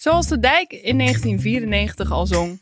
[0.00, 2.60] Zoals de dijk in 1994 al zong.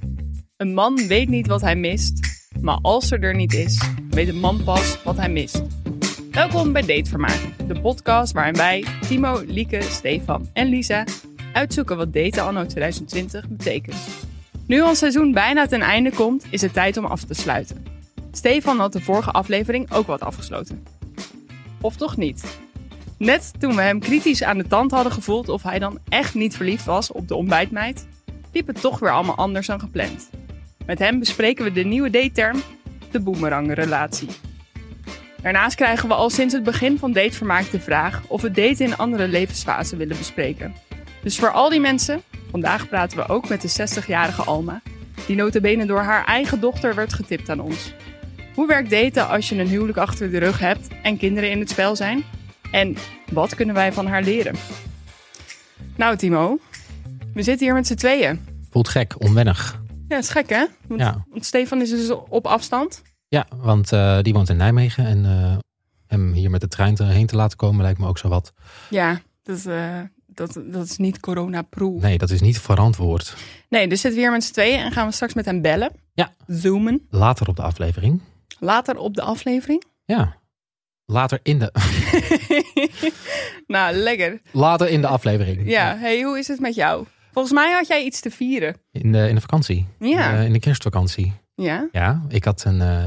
[0.56, 3.80] Een man weet niet wat hij mist, maar als er er niet is,
[4.10, 5.62] weet een man pas wat hij mist.
[6.30, 11.04] Welkom bij Datevermaak, de podcast waarin wij, Timo, Lieke, Stefan en Lisa,
[11.52, 13.96] uitzoeken wat daten anno 2020 betekent.
[14.66, 17.84] Nu ons seizoen bijna ten einde komt, is het tijd om af te sluiten.
[18.32, 20.84] Stefan had de vorige aflevering ook wat afgesloten.
[21.80, 22.44] Of toch niet?
[23.18, 26.56] Net toen we hem kritisch aan de tand hadden gevoeld of hij dan echt niet
[26.56, 28.06] verliefd was op de ontbijtmeid,
[28.52, 30.30] liep het toch weer allemaal anders dan gepland.
[30.86, 32.62] Met hem bespreken we de nieuwe dateterm,
[33.10, 34.28] de boemerangrelatie.
[35.42, 38.96] Daarnaast krijgen we al sinds het begin van Datevermaak de vraag of we daten in
[38.96, 40.74] andere levensfasen willen bespreken.
[41.22, 44.82] Dus voor al die mensen, vandaag praten we ook met de 60-jarige Alma,
[45.26, 47.92] die notabene door haar eigen dochter werd getipt aan ons.
[48.54, 51.70] Hoe werkt daten als je een huwelijk achter de rug hebt en kinderen in het
[51.70, 52.24] spel zijn?
[52.72, 52.96] En
[53.32, 54.54] wat kunnen wij van haar leren?
[55.96, 56.58] Nou, Timo,
[57.34, 58.40] we zitten hier met z'n tweeën.
[58.70, 59.80] Voelt gek, onwennig.
[60.08, 60.66] Ja, is gek hè?
[60.86, 61.24] Want, Ja.
[61.30, 63.02] want Stefan is dus op afstand.
[63.28, 65.56] Ja, want eh, die woont in Nijmegen en eh,
[66.06, 68.52] hem hier met de trein heen te laten komen lijkt me ook zo wat.
[68.90, 72.00] Ja, dat, eh, dat, dat is niet corona-proof.
[72.02, 73.36] Nee, dat is niet verantwoord.
[73.68, 75.90] Nee, dus zitten we hier met z'n tweeën en gaan we straks met hem bellen.
[76.14, 76.34] Ja.
[76.46, 77.06] Zoomen.
[77.10, 78.20] Later op de aflevering.
[78.58, 79.84] Later op de aflevering.
[80.04, 80.36] Ja.
[81.10, 81.72] Later in de,
[83.66, 84.40] nou, lekker.
[84.52, 85.68] later in de aflevering.
[85.70, 87.06] Ja, hey, hoe is het met jou?
[87.32, 88.76] Volgens mij had jij iets te vieren.
[88.92, 89.86] In de, in de vakantie.
[89.98, 90.32] Ja.
[90.40, 91.32] In de kerstvakantie.
[91.54, 91.88] Ja?
[91.92, 92.80] Ja, ik had een.
[92.80, 93.04] eh,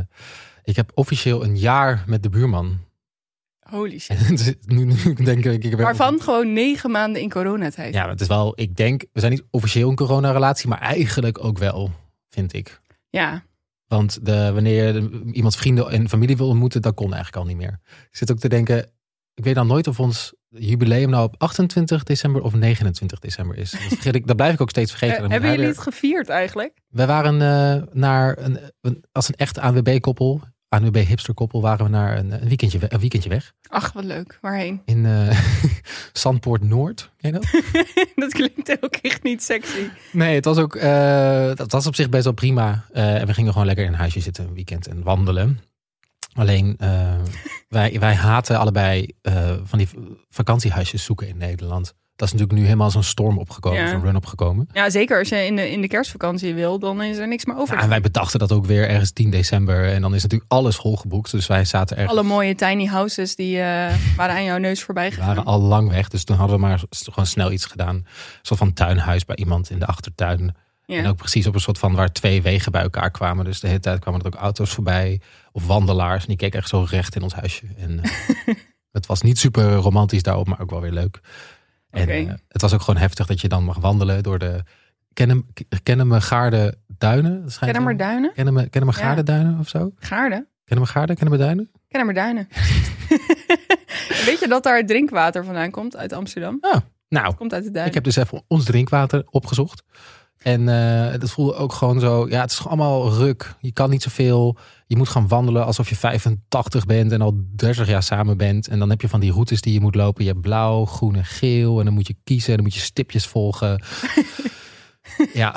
[0.64, 2.78] ik heb officieel een jaar met de buurman.
[3.60, 4.56] Holy shit.
[4.66, 5.64] Nu, nu denk ik.
[5.64, 7.94] ik Waarvan gewoon negen maanden in coronatijd.
[7.94, 8.54] Ja, het is wel.
[8.56, 9.06] Ik denk.
[9.14, 11.92] We zijn niet officieel een coronarelatie, maar eigenlijk ook wel,
[12.30, 12.82] vind ik.
[13.10, 13.44] Ja.
[13.98, 17.58] Want de, wanneer je iemands vrienden en familie wil ontmoeten, dat kon eigenlijk al niet
[17.58, 17.80] meer.
[18.10, 18.92] Ik zit ook te denken,
[19.34, 23.72] ik weet dan nooit of ons jubileum nou op 28 december of 29 december is.
[23.72, 25.24] Dat, vergeet ik, dat blijf ik ook steeds vergeten.
[25.24, 26.80] Eh, hebben jullie weer- het gevierd eigenlijk?
[26.88, 30.42] We waren eh, naar een, een- als een echt ANWB-koppel,
[30.72, 33.54] ANWB-hipster-koppel, waren we naar een, een, weekendje, we- een weekendje weg.
[33.68, 34.38] Ach, wat leuk.
[34.42, 34.82] Waarheen?
[34.86, 35.40] In eh
[36.14, 37.12] Zandpoort Noord.
[37.18, 37.62] Ken je dat?
[38.24, 39.88] dat klinkt ook echt niet sexy.
[40.12, 42.86] Nee, het was ook, eh, dat was op zich best wel prima.
[42.94, 45.60] Eh, en we gingen gewoon lekker in een huisje zitten een weekend en wandelen.
[46.34, 46.78] Alleen,
[47.70, 49.08] wij, wij haten allebei
[49.64, 49.88] van die
[50.30, 51.94] vakantiehuisjes zoeken in Nederland.
[52.22, 53.90] Dat is natuurlijk nu helemaal zo'n storm opgekomen, Ja.
[53.90, 54.68] zo'n run opgekomen.
[54.74, 57.58] Ja, zeker als je in de, in de kerstvakantie wil, dan is er niks meer
[57.58, 57.76] over.
[57.76, 59.86] Ja, en wij bedachten dat ook weer ergens 10 december.
[59.94, 61.32] En dan is natuurlijk alles volgeboekt.
[61.32, 65.12] Dus wij zaten ergens, Alle mooie tiny houses die eh, waren aan jouw neus voorbij
[65.12, 65.28] gegaan.
[65.28, 66.08] waren al lang weg.
[66.10, 67.96] Dus toen hadden we maar gewoon snel iets gedaan.
[67.96, 68.06] Een
[68.42, 70.56] soort van tuinhuis bij iemand in de achtertuin.
[70.86, 70.98] Ja.
[70.98, 73.46] En ook precies op een soort van waar twee wegen bij elkaar kwamen.
[73.46, 75.22] Dus de hele tijd kwamen er ook auto's voorbij.
[75.52, 76.22] Of wandelaars.
[76.22, 77.66] En die keken echt zo recht in ons huisje.
[77.78, 78.56] En eh,
[78.92, 81.20] het was niet super romantisch daarop, maar ook wel weer leuk.
[81.92, 84.64] En eh, het was ook gewoon heftig dat je dan mag wandelen door de
[85.14, 85.46] Kennen,
[85.84, 87.44] kennen me Gaarde Duinen.
[87.98, 88.32] Wel- duinen?
[88.96, 89.04] Ja.
[89.04, 89.92] Gaarde Duinen of zo?
[89.96, 90.48] Gaarden?
[90.66, 91.16] Kennen me Gaarde?
[91.16, 91.72] Kennen me Duinen?
[91.88, 92.48] Kennen maar duinen.
[94.26, 96.58] Weet je dat daar drinkwater vandaan komt uit Amsterdam?
[97.10, 97.88] Nou, Komt uit de duinen.
[97.88, 99.84] Ik heb dus even ons drinkwater opgezocht.
[100.38, 102.30] En eh dat voelde ook gewoon zo.
[102.30, 103.54] Ja, het is allemaal ruk.
[103.60, 104.58] Je kan niet zoveel.
[104.92, 108.68] Je moet gaan wandelen alsof je 85 bent en al 30 jaar samen bent.
[108.68, 110.24] En dan heb je van die routes die je moet lopen.
[110.24, 111.80] Je hebt blauw, groen en geel.
[111.80, 112.50] En dan moet je kiezen.
[112.50, 113.84] En dan moet je stipjes volgen.
[115.34, 115.56] ja,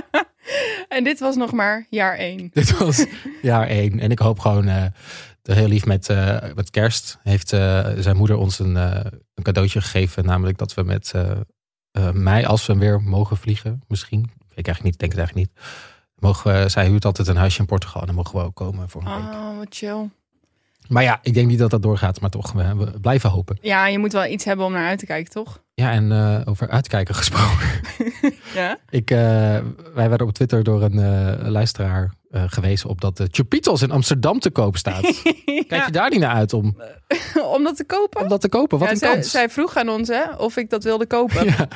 [0.96, 2.50] en dit was nog maar jaar één.
[2.52, 3.06] dit was
[3.42, 4.00] jaar één.
[4.00, 4.68] En ik hoop gewoon.
[4.68, 4.86] eh,
[5.42, 10.24] heel lief met, eh, met kerst heeft eh, zijn moeder ons een, een cadeautje gegeven.
[10.24, 11.12] Namelijk dat we met
[12.12, 14.30] mij, als we weer mogen vliegen, misschien.
[14.54, 15.66] Ik eigenlijk niet, denk het eigenlijk niet.
[16.18, 18.00] Mogen we, zij huurt altijd een huisje in Portugal.
[18.00, 19.32] En dan mogen we ook komen voor een week.
[19.34, 20.08] Oh, wat chill.
[20.88, 22.20] Maar ja, ik denk niet dat dat doorgaat.
[22.20, 23.58] Maar toch, we, we blijven hopen.
[23.60, 25.62] Ja, je moet wel iets hebben om naar uit te kijken, toch?
[25.74, 27.68] Ja, en eh, over uitkijken gesproken.
[28.54, 28.78] Ja.
[28.90, 29.18] Ik, eh,
[29.94, 34.38] wij werden op Twitter door een eh, luisteraar gewezen op dat de Chupitos in Amsterdam
[34.40, 35.02] te koop staat.
[35.68, 36.76] Kijk je daar niet naar uit om,
[37.54, 38.20] om dat te kopen?
[38.22, 38.78] om dat te kopen?
[38.78, 39.30] Wat Ja, een zij, kans.
[39.30, 41.44] zij vroeg aan ons hè, of ik dat wilde kopen.
[41.44, 41.68] Ja.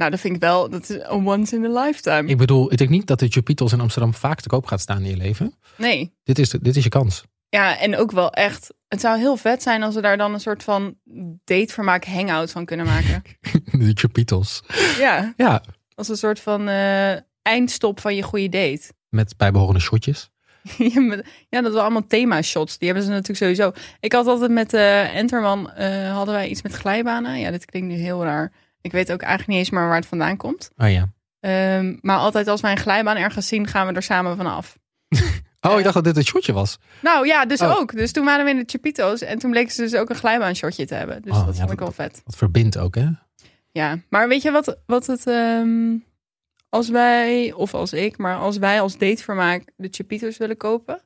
[0.00, 2.28] Nou, dat vind ik wel, dat is een once in a lifetime.
[2.28, 5.02] Ik bedoel, ik denk niet dat de Chupitos in Amsterdam vaak te koop gaat staan
[5.02, 5.54] in je leven.
[5.76, 6.12] Nee.
[6.24, 7.24] Dit is, dit is je kans.
[7.48, 8.74] Ja, en ook wel echt.
[8.88, 10.94] Het zou heel vet zijn als we daar dan een soort van
[11.44, 13.22] datevermaak hangout van kunnen maken.
[13.80, 14.62] De Chupitos.
[14.98, 15.62] ja, Ja,
[15.94, 17.12] als een soort van eh,
[17.42, 18.92] eindstop van je goede date.
[19.08, 20.30] met bijbehorende shotjes.
[21.48, 22.78] Ja, dat waren allemaal thema-shots.
[22.78, 23.72] Die hebben ze natuurlijk sowieso.
[24.00, 27.38] Ik had altijd met eh Enterman, eh, hadden wij iets met glijbanen.
[27.38, 28.52] Ja, dit klinkt nu heel raar.
[28.82, 30.70] Ik weet ook eigenlijk niet eens meer waar het vandaan komt.
[30.76, 31.08] Oh ja.
[31.40, 34.78] Ehm, maar altijd als wij een glijbaan ergens zien, gaan we er samen vanaf.
[35.62, 36.78] Oh, ik dacht dat dit een shotje was.
[37.02, 37.78] Nou ja, dus Oh.
[37.78, 37.92] ook.
[37.92, 40.86] Dus toen waren we in de Chapito's en toen bleken ze dus ook een glijbaanshotje
[40.86, 41.22] te hebben.
[41.22, 42.20] Dus Oh, dat ja, vond ik wel vet.
[42.24, 43.06] Dat verbindt ook, hè?
[43.70, 45.26] Ja, maar weet je wat, wat het...
[45.26, 45.96] ehm,
[46.68, 51.00] als wij, of als ik, maar als wij als datevermaak de Chapitos willen kopen...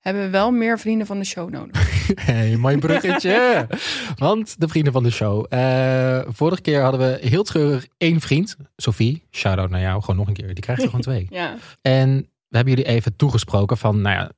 [0.00, 1.90] hebben we wel meer vrienden van de show nodig.
[2.14, 3.66] Hey, mooi bruggetje.
[4.16, 5.46] Want de vrienden van de show.
[5.48, 8.56] eh, vorige keer hadden we heel treurig één vriend.
[8.76, 10.00] Sophie, shout-out naar jou.
[10.00, 10.46] Gewoon nog een keer.
[10.46, 11.26] Die krijgt er gewoon twee.
[11.30, 12.16] Ja, En
[12.48, 14.30] we hebben jullie even toegesproken van, nou ja,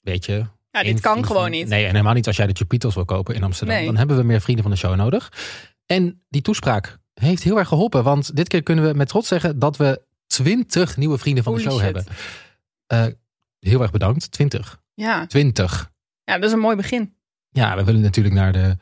[0.00, 0.44] weet je.
[0.70, 1.68] ja dit kan gewoon van- niet.
[1.68, 3.76] Nee, en helemaal niet als jij de Chupitos wil kopen in Amsterdam.
[3.76, 3.86] Nee.
[3.86, 5.32] Dan hebben we meer vrienden van de show nodig.
[5.86, 8.02] En die toespraak heeft heel erg geholpen.
[8.04, 11.60] Want dit keer kunnen we met trots zeggen dat we 20 nieuwe vrienden van de
[11.60, 11.82] show shit.
[11.82, 12.04] hebben.
[12.86, 13.04] Eh,
[13.58, 14.30] heel erg bedankt.
[14.30, 14.80] 20.
[14.94, 15.26] Ja.
[15.26, 15.90] 20.
[16.24, 17.14] Ja, dat is een mooi begin.
[17.50, 18.76] Ja, we willen natuurlijk naar de.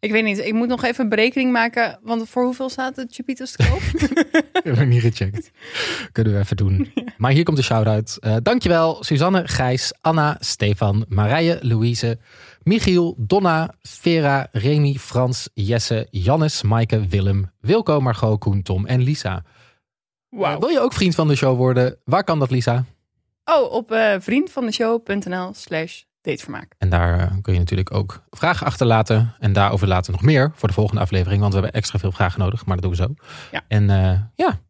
[0.00, 1.98] Ik weet niet, ik moet nog even een berekening maken.
[2.02, 4.10] Want voor hoeveel staat de Chapitos te koop?
[4.64, 5.50] Hebben we niet gecheckt.
[6.12, 6.92] Kunnen we even doen.
[7.16, 8.16] Maar hier komt de shout-out.
[8.20, 12.18] Eh, dankjewel Suzanne, Gijs, Anna, Stefan, Marije, Louise,
[12.62, 19.44] Michiel, Donna, Vera, Remy, Frans, Jesse, Jannes, Maaike, Willem, Wilco, Margot, Koen, Tom en Lisa.
[20.30, 21.98] Eh, wil je ook vriend van de show worden?
[22.04, 22.84] Waar kan dat, Lisa?
[23.44, 26.74] Oh, op eh vriendvandeshow.nl slash datevermaak.
[26.78, 29.34] En daar eh, kun je natuurlijk ook vragen achterlaten.
[29.38, 31.40] En daarover later nog meer voor de volgende aflevering.
[31.40, 33.28] Want we hebben extra veel vragen nodig, maar dat doen we zo.
[33.52, 33.62] Ja.
[33.68, 34.60] En eh, ja,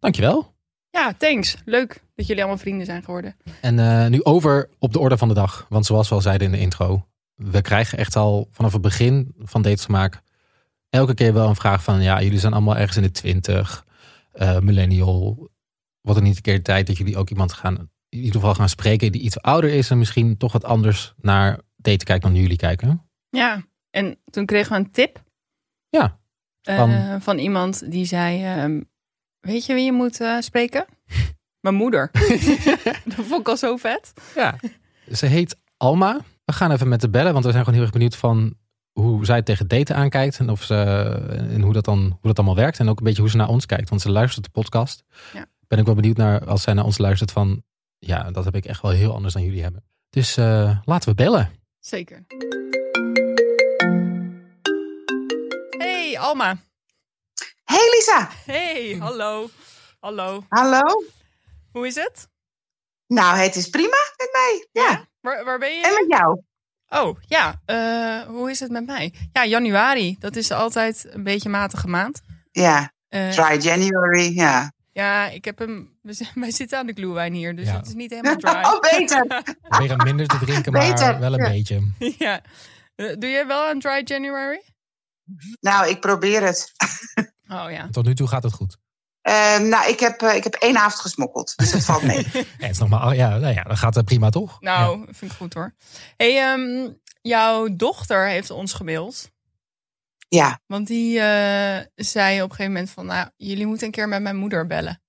[0.00, 0.56] dankjewel.
[0.90, 1.56] Ja, thanks.
[1.64, 3.36] Leuk dat jullie allemaal vrienden zijn geworden.
[3.60, 5.66] En eh, nu over op de orde van de dag.
[5.68, 7.06] Want zoals we al zeiden in de intro.
[7.34, 10.22] We krijgen echt al vanaf het begin van Datesmaak
[10.90, 12.02] elke keer wel een vraag van...
[12.02, 13.86] Ja, jullie zijn allemaal ergens in de twintig.
[14.32, 15.48] eh, millennial.
[16.00, 17.90] Wat er niet een keer de tijd dat jullie ook iemand gaan...
[18.08, 19.90] In ieder geval gaan spreken die iets ouder is.
[19.90, 23.08] En misschien toch wat anders naar daten kijkt dan jullie kijken.
[23.28, 25.22] Ja, en toen kregen we een tip.
[25.88, 26.18] Ja,
[26.62, 28.44] eh, van- van iemand die zei...
[28.44, 28.80] ehm,
[29.40, 30.86] weet je wie je moet eh, spreken?
[31.66, 32.10] Mijn moeder.
[33.04, 34.12] dat vond ik al zo vet.
[34.34, 34.56] Ja.
[35.12, 36.20] Ze heet Alma.
[36.44, 38.54] We gaan even met de bellen, want we zijn gewoon heel erg benieuwd van
[38.92, 40.38] hoe zij tegen daten aankijkt.
[40.38, 40.74] En, of ze,
[41.50, 42.78] en hoe, dat dan, hoe dat allemaal werkt.
[42.78, 43.88] En ook een beetje hoe ze naar ons kijkt.
[43.88, 45.04] Want ze luistert de podcast.
[45.32, 45.46] Ja.
[45.66, 47.62] Ben ik wel benieuwd naar als zij naar ons luistert van...
[47.98, 49.84] Ja, dat heb ik echt wel heel anders dan jullie hebben.
[50.10, 51.50] Dus eh, laten we bellen.
[51.78, 52.24] Zeker.
[55.78, 56.56] Hey, Alma.
[57.64, 59.48] Hey Lisa, Hey, hallo.
[60.00, 60.44] Hallo.
[60.48, 61.02] hallo.
[61.72, 62.28] Hoe is het?
[63.06, 64.82] Nou, het is prima met mij.
[64.84, 65.06] Ja.
[65.20, 65.82] Waar, waar ben je?
[65.82, 66.42] En met jou?
[66.88, 67.60] Oh, ja.
[67.64, 69.14] eh, hoe is het met mij?
[69.32, 70.16] Ja, januari.
[70.18, 72.20] Dat is altijd een beetje matige maand.
[72.50, 74.34] Ja, Eh, dry January.
[74.34, 74.72] Ja.
[75.02, 75.98] Ja, ik heb hem...
[76.34, 77.76] Wij zitten aan de glühwijn hier, dus Ja.
[77.76, 78.50] het is niet helemaal dry.
[78.50, 79.42] Oh, beter.
[79.78, 81.50] Weer een minder te drinken, maar Beter, wel een ja.
[81.50, 81.92] beetje.
[82.26, 82.40] ja.
[82.94, 84.62] Eh, doe jij wel een dry January?
[85.60, 86.72] Nou, ik probeer het.
[87.48, 87.88] Oh ja.
[87.90, 88.76] Tot nu toe gaat het goed.
[89.20, 92.26] Eh, nou, ik heb, eh, ik heb één avond gesmokkeld, dus dat valt mee.
[92.32, 94.60] Ja, het is nog maar, ja, nou ja, dat gaat eh, prima toch?
[94.60, 95.74] Nou, vind ik goed hoor.
[96.16, 96.90] hey, ehm,
[97.20, 99.30] jouw dochter heeft ons gemaild.
[100.28, 103.06] Ja, Want die eh, zei op een gegeven moment van...
[103.06, 105.02] Nou, jullie moeten een keer met mijn moeder bellen.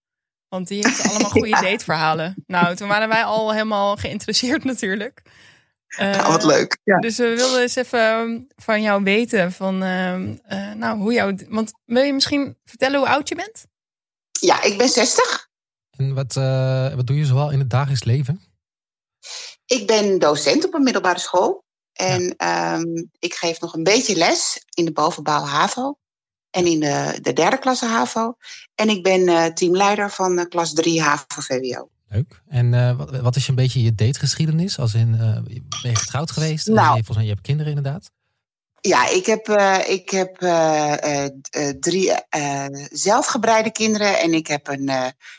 [0.48, 1.62] Want die heeft allemaal goede Ja.
[1.62, 2.44] dateverhalen.
[2.48, 5.22] Nou, toen waren wij al helemaal geïnteresseerd natuurlijk.
[5.88, 6.78] Eh, nou, wat leuk.
[6.84, 7.00] Ja.
[7.00, 9.84] Dus we wilden eens even ehm, van jou weten van...
[9.84, 11.36] ehm, eh, nou, hoe jouw...
[11.48, 13.66] Want wil je misschien vertellen hoe oud je bent?
[14.42, 15.48] ja, ik ben 60.
[15.98, 18.42] En wat, eh, wat doe je zoal in het dagelijks leven?
[19.66, 21.64] Ik ben docent op een middelbare school.
[22.00, 25.98] En ehm, ik geef nog een beetje les in de bovenbouw HAVO.
[26.50, 28.36] En in de, de derde klasse HAVO.
[28.76, 31.90] En ik ben eh, teamleider van eh, klas 3 HAVO-VWO.
[32.08, 32.42] Leuk.
[32.48, 34.80] En eh, wat, wat is een beetje je dategeschiedenis?
[34.80, 35.12] Als in,
[35.82, 36.68] ben je getrouwd geweest?
[36.68, 36.88] En Nou.
[36.88, 38.12] je, volgens mij, je hebt kinderen inderdaad.
[38.82, 41.32] Ja, ik heb, eh, ik heb eh, eh,
[41.80, 42.12] drie
[42.90, 44.20] zelfgebreide kinderen.
[44.20, 44.90] En ik heb een,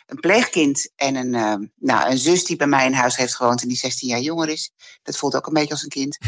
[0.06, 3.68] een pleegkind en een, nou, een zus die bij mij in huis heeft gewoond en
[3.68, 4.73] die 16 jaar jonger is.
[5.02, 6.18] Dat voelt ook een beetje als een kind.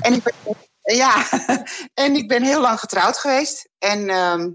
[0.00, 0.56] En ik ben,
[0.96, 1.28] ja,
[1.94, 3.68] en ik ben heel lang getrouwd geweest.
[3.78, 4.50] En ehm,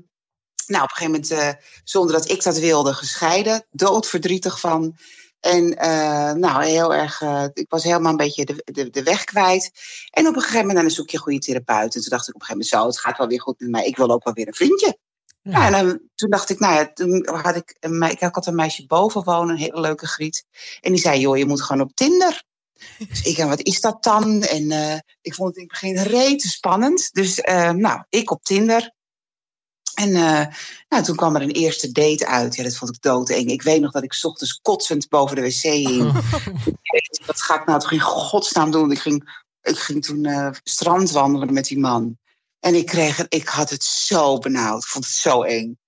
[0.67, 3.65] nou, op een gegeven moment, zonder dat ik dat wilde, gescheiden.
[3.69, 4.97] Doodverdrietig van.
[5.41, 9.24] En eh, nou, heel erg, eh, ik was helemaal een beetje de, de, de weg
[9.24, 9.71] kwijt.
[10.10, 11.95] En op een gegeven moment, dan zoek je een goede therapeut.
[11.95, 13.69] En toen dacht ik op een gegeven moment, zo, het gaat wel weer goed met
[13.69, 13.86] mij.
[13.86, 14.98] Ik wil ook wel weer een vriendje.
[15.41, 15.51] Ja.
[15.51, 15.65] Ja.
[15.65, 18.86] en dan, toen dacht ik, nou ja, toen had ik, een ik had een meisje
[18.86, 20.45] boven wonen, een hele leuke griet.
[20.81, 22.43] En die zei, joh, je moet gewoon op Tinder.
[23.10, 24.43] Dus ik, en wat is dat dan?
[24.43, 27.13] En eh, ik vond het in het begin rete spannend.
[27.13, 27.38] Dus
[27.75, 28.91] nou, ik op Tinder.
[29.93, 30.12] En
[30.89, 32.55] nou, toen kwam er een eerste date uit.
[32.55, 33.50] Ja, dat vond ik doodeng.
[33.50, 36.12] Ik weet nog dat ik ochtends kotsend boven de wc hing.
[37.25, 38.91] Wat ga ik nou toch in godsnaam doen?
[38.91, 42.17] Ik ging, ik ging toen eh strandwandelen met die man.
[42.60, 44.83] En ik, kreeg, ik had het zo benauwd.
[44.83, 45.79] Ik vond het zo eng.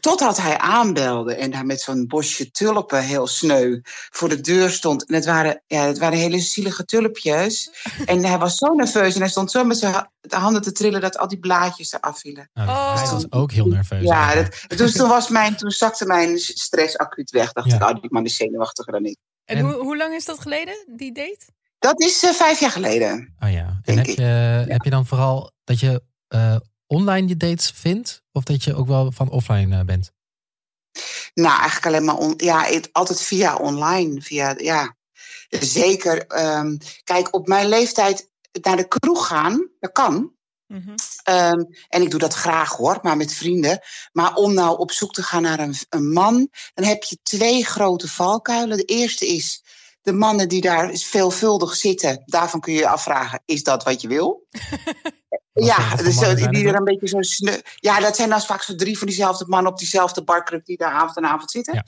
[0.00, 3.80] Totdat hij aanbelde en daar met zo'n bosje tulpen heel sneu
[4.10, 5.06] voor de deur stond.
[5.06, 7.70] En het waren, ja, het waren hele zielige tulpjes.
[8.06, 11.18] En hij was zo nerveus en hij stond zo met zijn handen te trillen dat
[11.18, 12.50] al die blaadjes eraf vielen.
[12.54, 12.94] Nou, Oh.
[13.02, 14.02] Hij was ook heel nerveus.
[14.02, 17.52] Ja, dat, dus toen, was mijn, toen zakte mijn stress acuut weg.
[17.52, 17.74] Dacht Ja.
[17.76, 19.16] ik, oh, die man is zenuwachtiger dan ik.
[19.44, 21.46] En, En- hoe, hoe lang is dat geleden, die date?
[21.78, 23.34] Dat is eh, vijf jaar geleden.
[23.40, 23.66] Oh ja.
[23.66, 24.16] En Denk heb ik.
[24.16, 24.24] je,
[24.68, 26.56] heb je dan vooral dat je eh,
[26.88, 28.22] online je dates vindt?
[28.32, 30.12] Of dat je ook wel van offline eh, bent?
[31.34, 34.22] Nou, eigenlijk alleen maar on, ja, het- altijd via online.
[34.22, 34.96] Via, ja.
[35.48, 36.26] Zeker.
[36.26, 38.30] ehm, kijk, op mijn leeftijd
[38.62, 40.32] naar de kroeg gaan, dat kan.
[40.66, 40.94] Mhm.
[41.22, 43.80] Ehm, en ik doe dat graag hoor, maar met vrienden.
[44.12, 47.64] Maar om nou op zoek te gaan naar een, een man, dan heb je twee
[47.64, 48.76] grote valkuilen.
[48.76, 49.62] De eerste is
[50.02, 52.22] de mannen die daar veelvuldig zitten.
[52.24, 54.46] Daarvan kun je je afvragen, is dat wat je wil?
[55.64, 57.18] Ja, dus, eh, zijn die er een beetje zo.
[57.74, 60.92] Ja, dat zijn dan vaak zo drie van diezelfde mannen op diezelfde barclub die daar
[60.92, 61.74] avond en avond zitten.
[61.74, 61.84] Ja.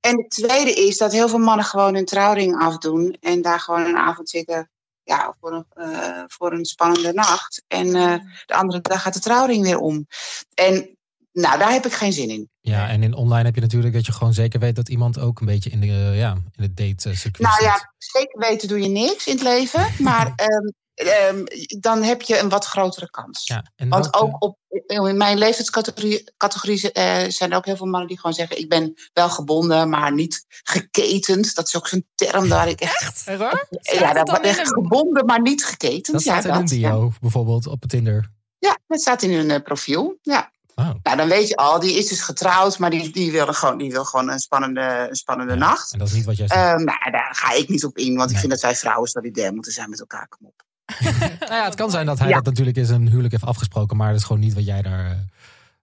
[0.00, 3.84] En het tweede is dat heel veel mannen gewoon hun trouwring afdoen en daar gewoon
[3.84, 4.70] een avond zitten
[5.04, 7.64] ja, voor, een, eh, voor een spannende nacht.
[7.68, 8.14] En eh,
[8.46, 10.06] de andere dag gaat de trouwring weer om.
[10.54, 10.96] En
[11.32, 12.50] nou, daar heb ik geen zin in.
[12.60, 15.40] Ja, en in online heb je natuurlijk dat je gewoon zeker weet dat iemand ook
[15.40, 17.64] een beetje in de, ja, in het date circuit Nou zit.
[17.64, 21.44] ja, zeker weten doe je niks in het leven, maar ehm, ehm,
[21.80, 23.46] dan heb je een wat grotere kans.
[23.46, 27.86] Ja, en Want ook op, in mijn leeftijdscategorie categorie, eh, zijn er ook heel veel
[27.86, 31.54] mannen die gewoon zeggen: Ik ben wel gebonden, maar niet geketend.
[31.54, 33.02] Dat is ook zo'n term daar ik echt.
[33.02, 33.38] Echt?
[33.38, 33.66] Waar?
[33.70, 36.12] ja, Staat dat echt een- gebonden, maar niet geketend.
[36.12, 37.18] dat staat ja, in een dat, bio, Ja.
[37.20, 38.30] bijvoorbeeld op Tinder.
[38.58, 40.18] ja, dat staat in hun eh, profiel.
[40.22, 40.52] Ja.
[40.74, 40.90] Oh.
[41.02, 43.90] Nou, dan weet je al, die is dus getrouwd, maar die, die, wil, gewoon, die
[43.90, 45.92] wil gewoon een spannende, een spannende Ja, nacht.
[45.92, 46.60] En dat is niet wat jij zegt.
[46.60, 49.52] Ehm, nou, daar ga ik niet op in, want ik vind dat wij vrouwen solidair
[49.54, 50.28] moeten zijn met elkaar.
[50.28, 50.62] Kom op.
[51.40, 52.34] nou ja, het kan zijn dat hij ja.
[52.34, 55.04] dat natuurlijk in zijn huwelijk heeft afgesproken, maar dat is gewoon niet wat jij daar.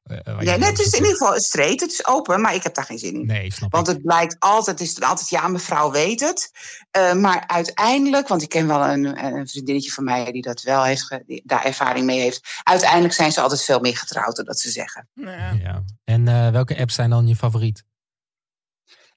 [0.03, 0.96] eh, eh, jij Nee, het is zoekt.
[0.98, 3.25] in ieder geval straight, het is open, maar ik heb daar geen zin in.
[3.25, 3.93] Nee, snap Want ik.
[3.93, 6.51] het blijkt altijd, het is dan altijd, ja, mevrouw weet het.
[6.91, 10.84] Eh, maar uiteindelijk, want ik ken wel een, een vriendinnetje van mij die dat wel
[10.84, 12.60] heeft, die daar ervaring mee heeft.
[12.63, 15.08] Uiteindelijk zijn ze altijd veel meer getrouwd dan dat ze zeggen.
[15.13, 15.51] Nou ja.
[15.51, 15.84] Ja.
[16.03, 17.84] En eh, welke apps zijn dan je favoriet?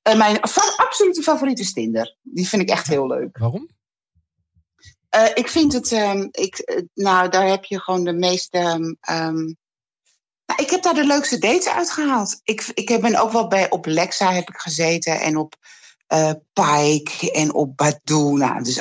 [0.03, 2.17] Eh, mijn fa- absolute favoriet is Tinder.
[2.23, 3.39] Die vind ik echt heel leuk.
[3.39, 3.69] Waarom?
[5.15, 8.59] Eh, ik vind het, ehm, ik, eh, nou, daar heb je gewoon de meeste.
[8.59, 9.35] ehm, ehm,
[10.47, 12.41] nou, ik heb daar de leukste dates uitgehaald.
[12.45, 15.55] Ik, ik heb- ben ook wel bij op Lexa heb ik gezeten en op
[16.07, 18.37] eh Pike en op Badoo.
[18.37, 18.77] Nou, dus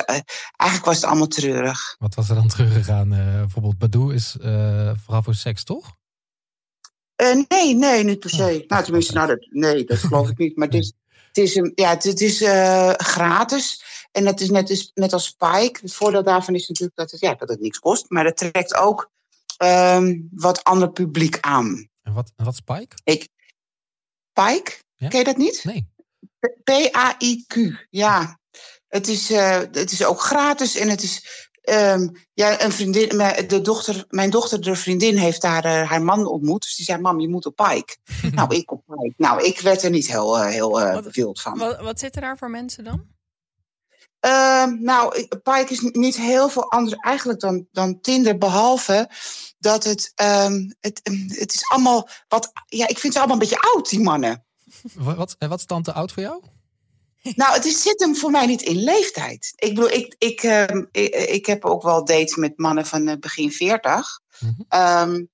[0.56, 1.96] eigenlijk was het allemaal treurig.
[1.98, 3.12] Wat was er dan teruggegaan?
[3.12, 4.36] Eh bijvoorbeeld Badoo is
[5.04, 5.92] vooral voor seks, toch?
[7.48, 8.64] Nee, nee, niet per Oh, se.
[8.68, 10.56] nou, tenminste, nou, dat, nee, dat geloof ik niet.
[10.56, 10.92] Maar het is,
[11.26, 12.38] het is, ja, het, het is
[12.96, 13.84] gratis.
[14.14, 15.78] En dat is net, is net als Spike.
[15.80, 18.10] Het voordeel daarvan is natuurlijk dat het, ja, dat het niks kost.
[18.10, 19.10] Maar het trekt ook
[19.56, 21.88] ehm, wat ander publiek aan.
[22.02, 22.96] En wat, wat Spike?
[24.32, 25.08] Pike, Ja?
[25.08, 25.64] ken je dat niet?
[25.64, 25.92] Nee.
[26.64, 27.54] P-A-I-Q,
[27.90, 28.38] ja.
[28.88, 31.48] Het is, eh, het is ook gratis en het is...
[31.60, 36.02] ehm, ja, een vriendin, mijn- de dochter, mijn dochter, de vriendin, heeft daar eh, haar
[36.02, 36.62] man ontmoet.
[36.62, 37.96] Dus die zei, mam, je moet op Pike.
[38.36, 39.14] nou, ik op Pike.
[39.16, 41.58] Nou, ik werd er niet heel, eh, heel Wat- wild van.
[41.58, 43.06] Wat, wat zitten daar voor mensen dan?
[44.24, 48.38] Ehm, nou, ik- Pike is niet- heel veel anders eigenlijk dan, dan Tinder.
[48.38, 49.10] Behalve
[49.58, 52.52] dat het, ehm, het, ehm, het is allemaal wat...
[52.66, 54.44] Ja, ik vind ze allemaal een beetje oud, die mannen.
[54.94, 56.42] Wat, wat, is dan te oud voor jou?
[57.36, 59.52] Nou, het is, zit hem voor mij niet in leeftijd.
[59.56, 60.42] Ik bedoel, ik, ik,
[60.92, 64.20] ik, ik heb ook wel dates met mannen van eh, begin 40.
[64.38, 65.24] Mhm.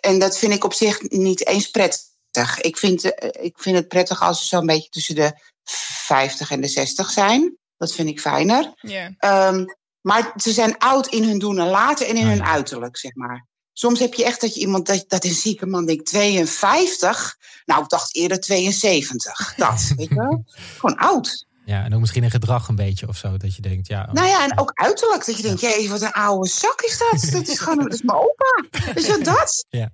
[0.00, 2.60] En dat vind ik op zich niet eens prettig.
[2.60, 5.32] Ik vind, eh, ik vind het prettig als ze zo'n beetje tussen de
[5.64, 7.58] 50 en de 60 zijn.
[7.78, 8.72] Dat vind ik fijner.
[8.80, 9.10] Ja.
[9.18, 9.64] Ehm,
[10.00, 12.44] maar ze zijn oud in hun doen en laten en in Ah, hun ja.
[12.44, 13.46] uiterlijk, zeg maar.
[13.72, 17.36] Soms heb je echt dat je iemand, dat, dat een zieke man denkt 52.
[17.64, 19.54] Nou, ik dacht eerder 72.
[19.56, 20.44] Dat, weet je wel?
[20.78, 21.46] Gewoon oud.
[21.64, 23.36] Ja, en ook misschien in gedrag een beetje of zo.
[23.36, 24.08] Dat je denkt, ja.
[24.12, 25.26] Nou ja, en ook uiterlijk.
[25.26, 27.30] Dat je denkt, jee, wat een oude zak is dat.
[27.32, 28.64] Dat is gewoon, dat is mijn opa.
[28.94, 29.64] Is dat dat?
[29.68, 29.90] Ja.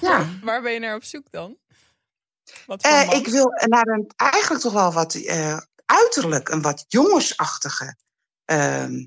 [0.00, 0.26] Ja.
[0.44, 1.56] Waar ben je naar op zoek dan?
[2.66, 6.84] Wat voor Eh, ik wil naar een, eigenlijk toch wel wat eh, uiterlijk, een wat
[6.88, 7.96] jongensachtige
[8.44, 9.06] ehm,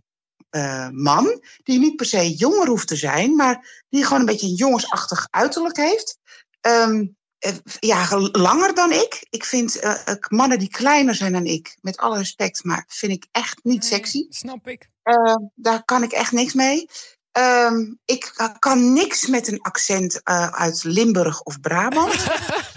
[0.49, 1.43] eh, man.
[1.63, 5.27] Die niet per se jonger hoeft te zijn, maar die gewoon een beetje een jongensachtig
[5.29, 6.17] uiterlijk heeft.
[6.61, 7.05] Ehm,
[7.39, 9.27] eh, ja, langer dan ik.
[9.29, 13.27] Ik vind eh, mannen die kleiner zijn dan ik, met alle respect, maar vind ik
[13.31, 14.25] echt niet Nee, sexy.
[14.29, 14.89] Snap ik.
[15.03, 16.89] Eh, daar kan ik echt niks mee.
[17.31, 22.13] Ehm, ik kan niks met een accent uh, uit Limburg of Brabant.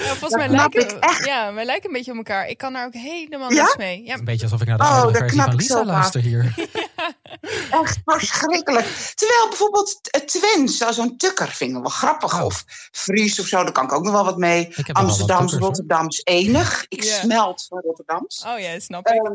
[0.02, 1.24] Ja, volgens mij lijken, ik echt.
[1.24, 2.48] Ja, wij lijken een beetje op elkaar.
[2.48, 3.62] Ik kan daar ook helemaal Ja?
[3.62, 4.02] niks mee.
[4.04, 5.84] Ja, Een beetje alsof ik naar de Oh, oude versie van Lisa af.
[5.86, 6.54] luister hier.
[7.82, 8.86] Echt verschrikkelijk.
[9.14, 12.34] Terwijl bijvoorbeeld het Twents, zo- zo'n tukker, vind ik wel grappig.
[12.38, 12.44] Oh.
[12.44, 14.64] Of Fries of zo, daar kan ik ook nog wel wat mee.
[14.92, 15.60] Amsterdams, tukkers, hoor.
[15.60, 16.84] Rotterdams enig.
[16.88, 18.44] Ik smelt van Rotterdams.
[18.46, 19.14] oh ja, snap ik.
[19.26, 19.34] Ehm,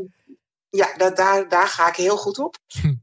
[0.70, 2.58] ja, dat, daar, daar ga ik heel goed op.
[2.82, 2.94] Hm.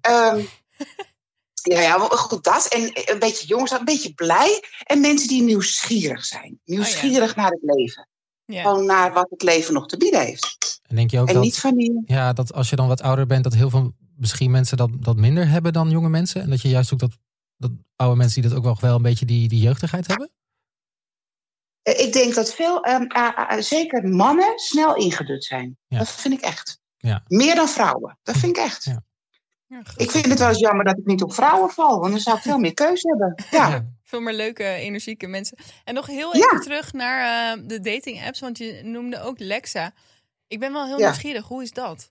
[1.73, 2.66] Ja, ja, maar goed, dat.
[2.66, 4.62] En een beetje jongens, een beetje blij.
[4.83, 6.61] En mensen die nieuwsgierig zijn.
[6.64, 8.09] Nieuwsgierig naar het leven.
[8.44, 8.62] Ja.
[8.62, 10.80] Gewoon naar wat het leven nog te bieden heeft.
[10.83, 12.02] En denk je ook en dat, niet van die...
[12.06, 15.16] ja, dat als je dan wat ouder bent, dat heel veel misschien mensen dat, dat
[15.16, 16.42] minder hebben dan jonge mensen?
[16.42, 17.18] En dat je juist ook dat,
[17.56, 20.30] dat oude mensen die dat ook wel, wel een beetje die, die jeugdigheid hebben?
[21.83, 25.76] Eh, Ik denk dat veel, ehm, ah, ah, zeker mannen, snel ingedut zijn.
[25.87, 25.99] Ja.
[25.99, 26.80] Dat vind ik echt.
[26.97, 27.25] Ja.
[27.28, 28.18] Meer dan vrouwen.
[28.23, 28.85] Dat vind ik echt.
[28.85, 29.02] Ja.
[29.66, 29.83] Ja.
[29.97, 31.99] Ik vind het wel eens jammer dat ik niet op vrouwen val.
[32.00, 33.35] Want dan zou ik veel meer keuze hebben.
[33.50, 33.85] Ja.
[34.04, 35.59] Veel meer leuke, energieke mensen.
[35.85, 36.44] En nog heel Ja.
[36.47, 39.92] even terug naar eh, de dating apps, want je noemde ook Lexa.
[40.47, 41.04] Ik ben wel heel Ja.
[41.06, 41.47] nieuwsgierig.
[41.47, 42.11] Hoe is dat?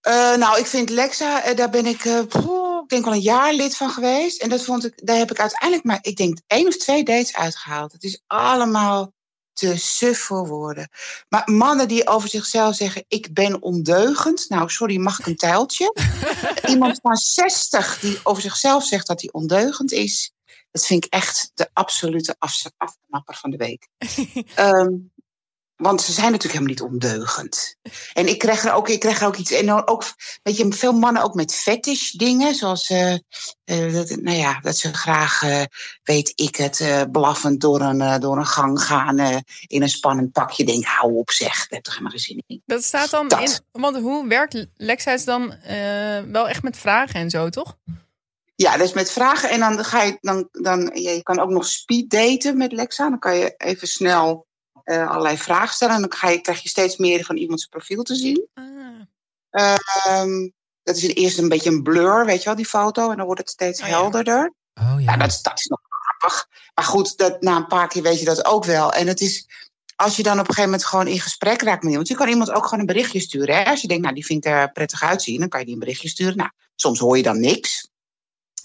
[0.00, 3.20] Eh, nou, ik vind Lexa, eh, daar ben ik, eh, poeh, ik denk wel een
[3.20, 4.42] jaar lid van geweest.
[4.42, 7.36] En dat vond ik, daar heb ik uiteindelijk maar, ik denk, één of twee dates
[7.36, 7.92] uitgehaald.
[7.92, 9.12] Het is allemaal
[9.58, 10.88] te suf voor woorden.
[11.28, 14.48] Maar mannen die over zichzelf zeggen, ik ben ondeugend.
[14.48, 15.94] Nou, sorry, mag ik een tijltje?
[16.68, 20.32] Iemand van 60 die over zichzelf zegt dat hij ondeugend is.
[20.70, 23.88] Dat vind ik echt de absolute af- afknapper van de week.
[24.54, 24.94] Ehm,
[25.78, 27.76] want ze zijn natuurlijk helemaal niet ondeugend.
[28.12, 29.50] En ik krijg er ook, ik krijg er ook iets.
[29.50, 30.04] En ook,
[30.42, 32.54] weet je, veel mannen ook met fetish dingen.
[32.54, 33.12] Zoals, eh,
[33.64, 35.62] eh, dat, nou ja, dat ze graag, eh,
[36.02, 39.42] weet ik het, blaffend door een, door een gang gaan.
[39.66, 40.64] in een spannend pakje.
[40.64, 42.62] Denk, hou op zeg, daar heb er helemaal geen zin in.
[42.66, 43.40] Dat staat dan Dat.
[43.40, 43.80] in.
[43.80, 45.54] Want hoe werkt Lexa is dan
[46.32, 47.76] wel echt met vragen en zo, toch?
[48.54, 49.50] Ja, dus met vragen.
[49.50, 53.08] En dan ga je, dan, dan, ja, je kan ook nog speed daten met Lexa.
[53.08, 54.47] Dan kan je even snel
[54.88, 55.94] eh, allerlei vragen stellen.
[55.94, 58.46] En dan ga je, krijg je steeds meer van iemands profiel te zien.
[58.54, 58.64] Ah,
[59.50, 60.48] Ehm,
[60.82, 63.10] dat is eerst een beetje een blur, weet je wel, die foto.
[63.10, 63.94] En dan wordt het steeds Oh ja.
[63.94, 64.52] helderder.
[64.74, 65.12] Oh ja.
[65.12, 66.48] Ja, dat, is- dat is nog grappig.
[66.74, 68.92] Maar goed, dat, na een paar keer weet je dat ook wel.
[68.92, 69.46] En het is,
[69.96, 72.08] als je dan op een gegeven moment gewoon in gesprek raakt met iemand.
[72.08, 73.56] Je kan iemand ook gewoon een berichtje sturen.
[73.56, 73.64] Hè?
[73.64, 75.38] Als je denkt, nou, die vind ik er prettig uitzien.
[75.40, 76.36] Dan kan je die een berichtje sturen.
[76.36, 77.88] Nou, soms hoor je dan niks.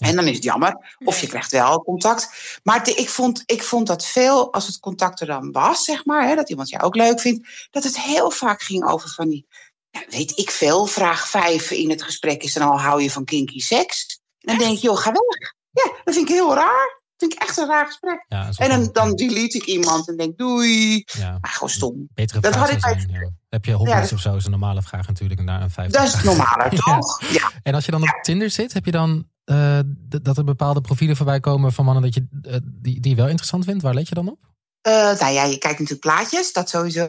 [0.04, 0.96] En dan is het jammer.
[1.04, 2.58] Of je krijgt wel contact.
[2.62, 6.28] Maar ik, vond, ik vond dat veel, als het contact er dan was, zeg maar.
[6.28, 7.68] Hè, dat iemand jou ook leuk vindt.
[7.70, 9.46] Dat het heel vaak ging over van die,
[9.90, 10.86] ja, weet ik veel.
[10.86, 14.20] Vraag vijf in het gesprek is dan al, hou je van kinky seks?
[14.40, 15.52] En dan denk je, joh, ga weg.
[15.70, 17.02] Ja, dat vind ik heel raar.
[17.16, 18.24] Dat vind ik echt een raar gesprek.
[18.28, 21.02] Ja, En dan, dan delete ik iemand en denk, doei.
[21.06, 22.08] ja, Maar gewoon stom.
[22.14, 23.06] betere Dat had ik zijn.
[23.06, 23.30] bij- ja.
[23.48, 24.36] Heb je hobby's Ja, of zo?
[24.36, 25.42] is een normale vraag natuurlijk.
[25.42, 26.68] Naar een vijfde Dat is Ja.
[26.98, 27.22] toch?
[27.32, 27.50] Ja.
[27.62, 29.78] En als je dan op Tinder zit, heb je dan eh,
[30.22, 33.28] dat er bepaalde profielen voorbij komen van mannen dat je, eh, die, die je wel
[33.28, 33.82] interessant vindt?
[33.82, 34.38] Waar let je dan op?
[34.80, 37.08] Eh, nou ja, je kijkt natuurlijk plaatjes, dat sowieso.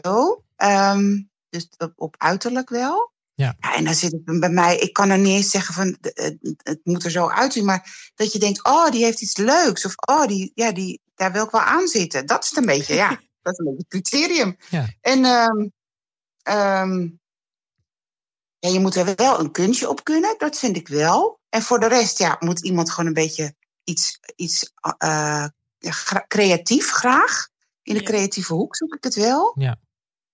[0.56, 3.12] Ehm, dus op, op uiterlijk wel.
[3.34, 3.56] Ja.
[3.60, 7.04] En dan zit het bij mij, ik kan er niet eens zeggen van het, moet
[7.04, 9.84] er zo uitzien, maar dat je denkt, oh, die heeft iets leuks.
[9.84, 12.26] Of oh, die, ja, die, daar wil ik wel aan zitten.
[12.26, 13.08] Dat is het een beetje, ja.
[13.42, 14.56] Dat is een beetje het criterium.
[14.70, 14.86] Ja.
[15.00, 15.24] En
[16.42, 17.08] ehm,
[18.66, 21.40] ja, je moet er wel een kunstje op kunnen, dat vind ik wel.
[21.48, 25.44] En voor de rest, ja, moet iemand gewoon een beetje iets, iets eh,
[25.78, 27.48] gra- creatief graag.
[27.82, 28.06] In de Ja.
[28.06, 29.54] creatieve hoek zoek ik het wel.
[29.58, 29.76] Ja.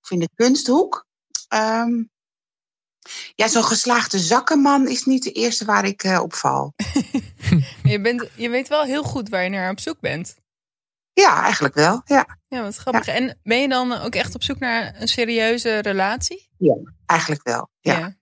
[0.03, 1.07] Of in de kunsthoek.
[1.49, 2.03] Ehm,
[3.35, 6.73] ja, zo'n geslaagde zakkenman is niet de eerste waar ik eh, op val.
[7.83, 10.35] je, bent, je weet wel heel goed waar je naar op zoek bent.
[11.13, 12.01] Ja, eigenlijk wel.
[12.05, 13.07] Ja, Ja, wat grappig.
[13.07, 16.51] En ben je dan ook echt op zoek naar een serieuze relatie?
[17.07, 17.69] eigenlijk wel.
[17.81, 18.17] Ja.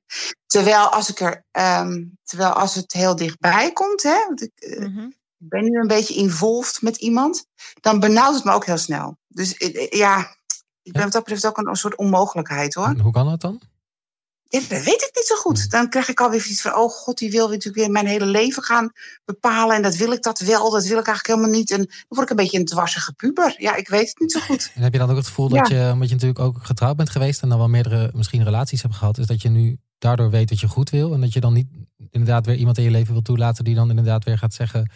[0.46, 4.79] Terwijl als ik er, ehm, terwijl als het heel dichtbij komt, hè, want ik, eh,
[4.79, 5.05] Mhm.
[5.38, 7.46] ik ben nu een beetje involved met iemand,
[7.81, 9.18] dan benauwt het me ook heel snel.
[9.29, 10.37] Dus eh, eh, ja,
[10.83, 12.87] ik ben wat dat betreft ook een, een soort onmogelijkheid hoor.
[12.87, 13.61] En hoe kan dat dan?
[14.52, 15.70] Ja, dat weet ik niet zo goed.
[15.70, 18.62] Dan krijg ik alweer iets van, oh god, die wil natuurlijk weer mijn hele leven
[18.62, 18.92] gaan
[19.24, 19.76] bepalen.
[19.76, 21.70] En dat wil ik dat wel, dat wil ik eigenlijk helemaal niet.
[21.70, 23.54] En dan word ik een beetje een dwarsige puber.
[23.56, 24.70] Ja, ik weet het niet zo goed.
[24.74, 27.10] En heb je dan ook het gevoel dat je, omdat je natuurlijk ook getrouwd bent
[27.10, 30.50] geweest en dan wel meerdere misschien relaties hebt gehad, is dat je nu daardoor weet
[30.50, 31.68] wat je goed wil en dat je dan niet
[32.10, 34.90] inderdaad weer iemand in je leven wil toelaten die dan inderdaad weer gaat zeggen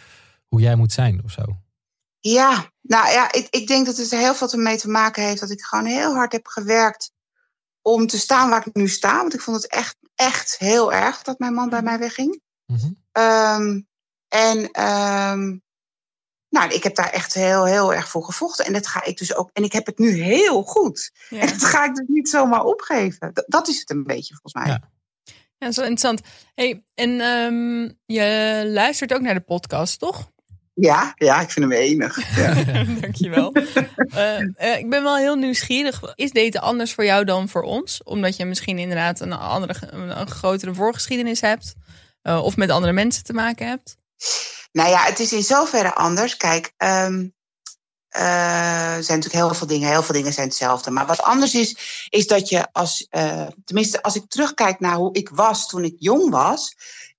[0.47, 1.41] hoe jij moet zijn of zo?
[2.19, 5.39] Ja, nou ja, ik, ik denk dat het er heel veel mee te maken heeft
[5.39, 7.11] dat ik gewoon heel hard heb gewerkt
[7.87, 9.17] om te staan waar ik nu sta.
[9.17, 12.41] Want ik vond het echt, echt heel erg dat mijn man bij mij wegging.
[12.65, 12.91] Mhm.
[13.11, 13.81] Ehm,
[14.27, 15.57] en ehm,
[16.49, 18.65] nou, ik heb daar echt heel, heel erg voor gevochten.
[18.65, 19.49] En dat ga ik dus ook.
[19.53, 21.11] En ik heb het nu heel goed.
[21.29, 21.45] En Ja.
[21.45, 23.33] dat ga ik dus niet zomaar opgeven.
[23.33, 24.65] Dat, dat is het een beetje volgens mij.
[24.67, 24.89] Ja.
[25.57, 26.21] Ja, zo interessant.
[26.53, 30.31] Hey, en ehm, je luistert ook naar de podcast, toch?
[30.75, 32.35] Ja, ja, ik vind hem enig.
[32.35, 32.53] Ja.
[33.01, 33.55] Dankjewel.
[33.55, 36.01] uh, uh, ik ben wel heel nieuwsgierig.
[36.15, 38.03] Is daten anders voor jou dan voor ons?
[38.03, 41.73] Omdat je misschien inderdaad een, andere, een grotere voorgeschiedenis hebt.
[42.23, 43.95] Uh, of met andere mensen te maken hebt?
[44.71, 46.37] Nou ja, het is in zoverre anders.
[46.37, 47.33] Kijk, um,
[48.07, 49.89] er zijn natuurlijk heel veel dingen.
[49.89, 50.91] Heel veel dingen zijn hetzelfde.
[50.91, 53.07] Maar wat anders is, is dat je als...
[53.65, 56.75] tenminste, als ik terugkijk naar hoe ik was toen ik jong was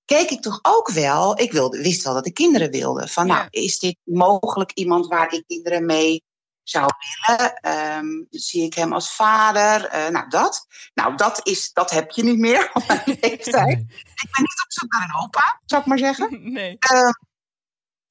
[0.07, 3.07] keek ik toch ook wel, ik wilde, wist wel dat ik kinderen wilde.
[3.07, 3.33] Van, ja.
[3.33, 6.23] nou, is dit mogelijk iemand waar ik kinderen mee
[6.63, 6.89] zou
[7.25, 7.75] willen?
[7.97, 9.95] Um, zie ik hem als vader?
[9.95, 10.67] Uh, nou, dat.
[10.93, 13.65] Nou, dat, is, dat heb je niet meer op mijn leeftijd.
[13.65, 13.85] Nee.
[14.15, 16.29] Ik ben niet op zoek naar een opa, zou ik maar zeggen.
[16.57, 16.77] Nee.
[16.93, 17.09] Uh,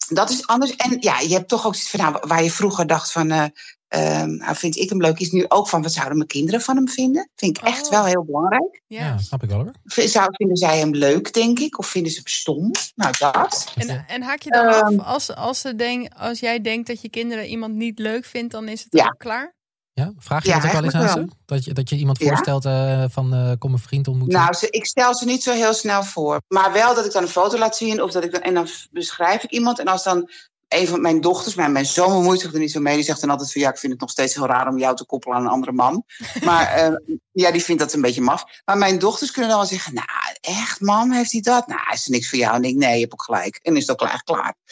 [0.08, 0.76] dat is anders.
[0.76, 3.44] En ja, je hebt toch ook iets van, nou, waar je vroeger dacht van, uh,
[3.88, 6.76] um, nou, vind ik hem leuk, is nu ook van, wat zouden mijn kinderen van
[6.76, 7.30] hem vinden?
[7.36, 7.90] Vind ik echt Oh.
[7.90, 8.82] wel heel belangrijk.
[8.86, 8.98] Ja.
[9.06, 9.72] Ja, snap ik wel hoor.
[9.84, 11.78] V- Zou, vinden zij hem leuk, denk ik?
[11.78, 12.70] Of vinden ze hem stom?
[12.94, 13.72] Nou, dat.
[13.76, 14.98] En, en haak je dan Ehm.
[14.98, 18.52] af als, als, ze denk, als jij denkt dat je kinderen iemand niet leuk vindt,
[18.52, 19.06] dan is het Ja.
[19.06, 19.54] ook klaar?
[19.92, 20.12] Ja?
[20.18, 21.28] Vraag je Ja, dat ook wel eens aan ze?
[21.44, 22.26] Dat je, dat je iemand Ja.
[22.28, 24.38] voorstelt eh, van eh, kom een vriend ontmoeten?
[24.38, 26.40] Nou, ze, ik stel ze niet zo heel snel voor.
[26.48, 28.02] Maar wel dat ik dan een foto laat zien.
[28.02, 29.78] Of dat ik dan, en dan beschrijf ik iemand.
[29.78, 30.30] En als dan
[30.68, 32.94] een van mijn dochters, mijn, mijn zoon bemoeit zich er niet zo mee.
[32.94, 34.96] Die zegt dan altijd van ja, ik vind het nog steeds heel raar om jou
[34.96, 36.04] te koppelen aan een andere man.
[36.44, 36.92] Maar eh,
[37.32, 38.44] ja, die vindt dat een beetje maf.
[38.64, 40.06] Maar mijn dochters kunnen dan wel zeggen, nou
[40.40, 41.66] echt mam, heeft hij dat?
[41.66, 42.54] Nou, is er niks voor jou?
[42.54, 43.58] En ik, nee, je hebt ook gelijk.
[43.62, 44.54] En is het ook gelijk klaar.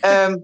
[0.00, 0.36] Ehm,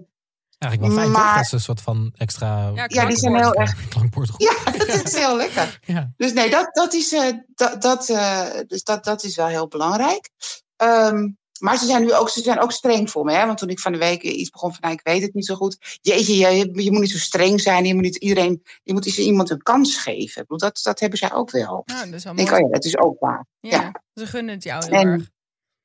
[0.57, 1.35] Eigenlijk wel fijn toch?
[1.35, 2.71] Dat is een soort van extra...
[2.75, 3.75] Ja, ja, die zijn heel erg...
[4.37, 5.79] Ja, dat is heel lekker.
[5.85, 6.13] Ja.
[6.17, 9.67] Dus nee, dat, dat, is, eh, dat, dat, eh, dus dat, dat is wel heel
[9.67, 10.29] belangrijk.
[10.75, 11.27] Ehm,
[11.59, 13.33] maar ze zijn nu ook, ze zijn ook streng voor me.
[13.33, 13.45] Hè?
[13.45, 15.55] Want toen ik van de week iets begon van, nou, ik weet het niet zo
[15.55, 15.99] goed.
[16.01, 17.85] Jeetje, je, je, je moet niet zo streng zijn.
[17.85, 20.41] Je moet niet iedereen, je moet eens iemand een kans geven.
[20.41, 21.83] Ik bedoel, dat, dat hebben zij ook wel.
[21.85, 23.45] Nou, dat is wel Ik denk, oh ja, dat is ook waar.
[23.59, 24.01] ja, ja.
[24.13, 25.29] Ze gunnen het jou heel En- erg.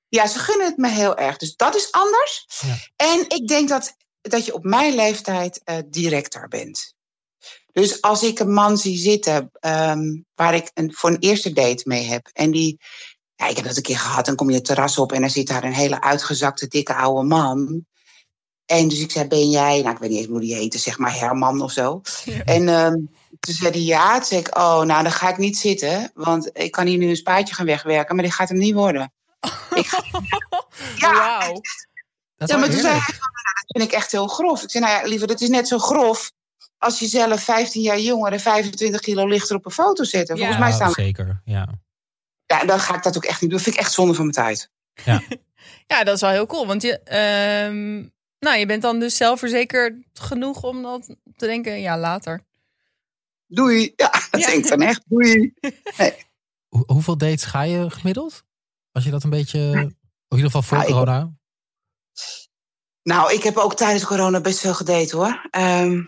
[0.09, 1.37] Ja, ze gunnen het me heel erg.
[1.37, 2.47] Dus dat is anders.
[2.61, 2.77] Ja.
[2.97, 6.95] En ik denk dat, dat je op mijn leeftijd eh, directer bent.
[7.73, 11.83] Dus als ik een man zie zitten ehm, waar ik een, voor een eerste date
[11.85, 12.29] mee heb.
[12.33, 12.81] En die,
[13.41, 14.27] ja, ik heb dat een keer gehad.
[14.27, 17.29] Dan kom je het terras op en dan zit daar een hele uitgezakte, dikke oude
[17.29, 17.87] man.
[18.67, 20.99] En dus ik zei, ben jij, nou ik weet niet eens hoe die heette, zeg
[20.99, 22.01] maar Herman of zo.
[22.25, 22.43] Ja.
[22.45, 22.95] En ehm,
[23.41, 24.15] toen zei hij ja.
[24.17, 26.11] Toen zei ik, oh, nou dan ga ik niet zitten.
[26.15, 29.13] Want ik kan hier nu een spaatje gaan wegwerken, maar dit gaat hem niet worden.
[29.75, 30.05] Ik ga-
[30.97, 31.61] ja, Wauw.
[32.37, 33.21] Dat ja, maar toen zei hij, nou,
[33.55, 34.63] dat vind ik echt heel grof.
[34.63, 36.33] Ik zei, nou ja, liever, dat is net zo grof
[36.79, 40.37] als je zelf 15 jaar jonger en 25 kilo lichter op een foto zetten.
[40.37, 40.63] Volgens Ja.
[40.65, 41.69] mij staan Zeker, ja.
[42.51, 43.59] Ja, dan ga ik dat ook echt niet doen.
[43.59, 44.71] Dat vind ik echt zonde van mijn tijd.
[45.87, 46.67] Ja, dat is wel heel cool.
[46.67, 47.97] Want je, ehm,
[48.39, 52.45] nou, je bent dan dus zelfverzekerd genoeg om dat te denken, ja, later.
[53.47, 53.93] Doei.
[53.97, 54.47] Ja, dat Ja.
[54.47, 55.03] denk ik dan echt.
[55.07, 55.55] Doei.
[56.69, 58.43] Hoe- hoeveel dates ga je gemiddeld?
[58.93, 59.59] Als je dat een beetje...
[59.59, 61.33] In ieder geval voor Nou, ik- corona.
[63.03, 65.47] Nou, ik heb ook tijdens corona best veel gedate hoor.
[65.51, 66.03] Ehm,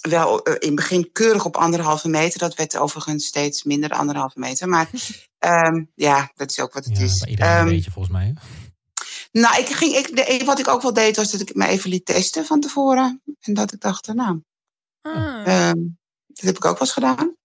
[0.00, 2.38] wel eh, in het begin keurig op anderhalve meter.
[2.38, 4.68] Dat werd overigens steeds minder, de anderhalve meter.
[4.68, 4.90] Maar
[5.38, 7.24] ehm, ja, dat is ook wat het Ja, is.
[7.24, 8.24] iedereen Ehm, een beetje volgens mij.
[8.24, 8.32] hè?
[9.32, 11.90] Nou, ik ging, ik, de, wat ik ook wel deed, was dat ik me even
[11.90, 13.22] liet testen van tevoren.
[13.40, 14.42] En dat ik dacht, nou,
[15.02, 15.46] Ah.
[15.46, 15.78] ehm,
[16.26, 17.36] dat heb ik ook wel eens gedaan.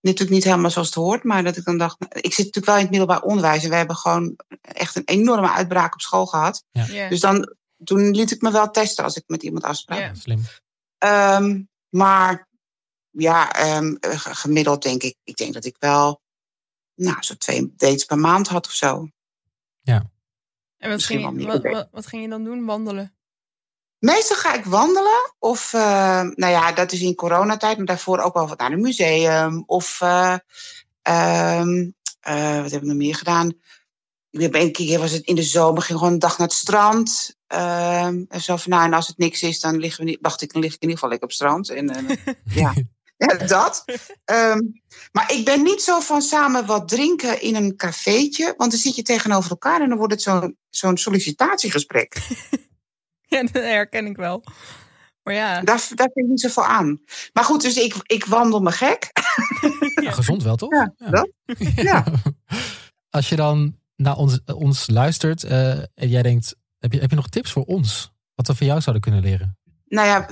[0.00, 2.66] Natuurlijk niet helemaal zoals het hoort, maar dat ik dan dacht, nou, ik zit natuurlijk
[2.66, 3.62] wel in het middelbaar onderwijs.
[3.64, 6.64] En we hebben gewoon echt een enorme uitbraak op school gehad.
[6.72, 7.08] ja.
[7.08, 9.98] Dus dan, toen liet ik me wel testen als ik met iemand afsprak.
[9.98, 10.14] Ja.
[10.14, 10.42] Slim.
[10.98, 11.60] Ehm,
[11.90, 12.48] maar
[13.10, 16.20] ja, ehm, eh, gemiddeld denk ik, ik denk dat ik wel,
[16.94, 19.08] nou, zo twee dates per maand had of zo.
[20.80, 22.64] En wat Misschien ging, je, wel wat, wat, wat ging je dan doen?
[22.64, 23.14] Wandelen?
[23.98, 25.34] Meestal ga ik wandelen.
[25.38, 28.80] Of, eh, nou ja, dat is in coronatijd, maar daarvoor ook wel wat naar een
[28.80, 29.62] museum.
[29.66, 30.36] Of, eh,
[31.02, 33.52] ehm, eh, wat heb ik nog meer gedaan?
[34.30, 36.56] Ik heb een keer was het in de zomer, ging gewoon een dag naar het
[36.56, 37.36] strand.
[37.50, 40.42] Ehm, en zo van, nou, en als het niks is, dan liggen we niet, dacht
[40.42, 41.68] ik, dan lig ik in ieder geval lekker op het strand.
[41.68, 42.74] En, eh, ja.
[43.16, 43.84] ja, dat.
[44.24, 44.60] Ehm,
[45.12, 48.54] maar ik ben niet zo van samen wat drinken in een cafeetje.
[48.56, 52.16] Want dan zit je tegenover elkaar en dan wordt het zo'n zo'n sollicitatiegesprek.
[53.22, 54.44] Ja, dat herken ik wel.
[55.22, 57.00] Maar ja, Daar, daar vind ik niet zoveel aan.
[57.32, 59.10] Maar goed, dus ik, ik wandel me gek.
[60.04, 60.72] Ja, gezond wel, toch?
[60.72, 61.30] Ja, dat.
[61.74, 62.04] Ja.
[63.10, 67.16] Als je dan naar ons, ons luistert eh, en jij denkt, heb je, heb je
[67.16, 68.12] nog tips voor ons?
[68.34, 69.58] Wat we van jou zouden kunnen leren?
[69.88, 70.26] Nou ja,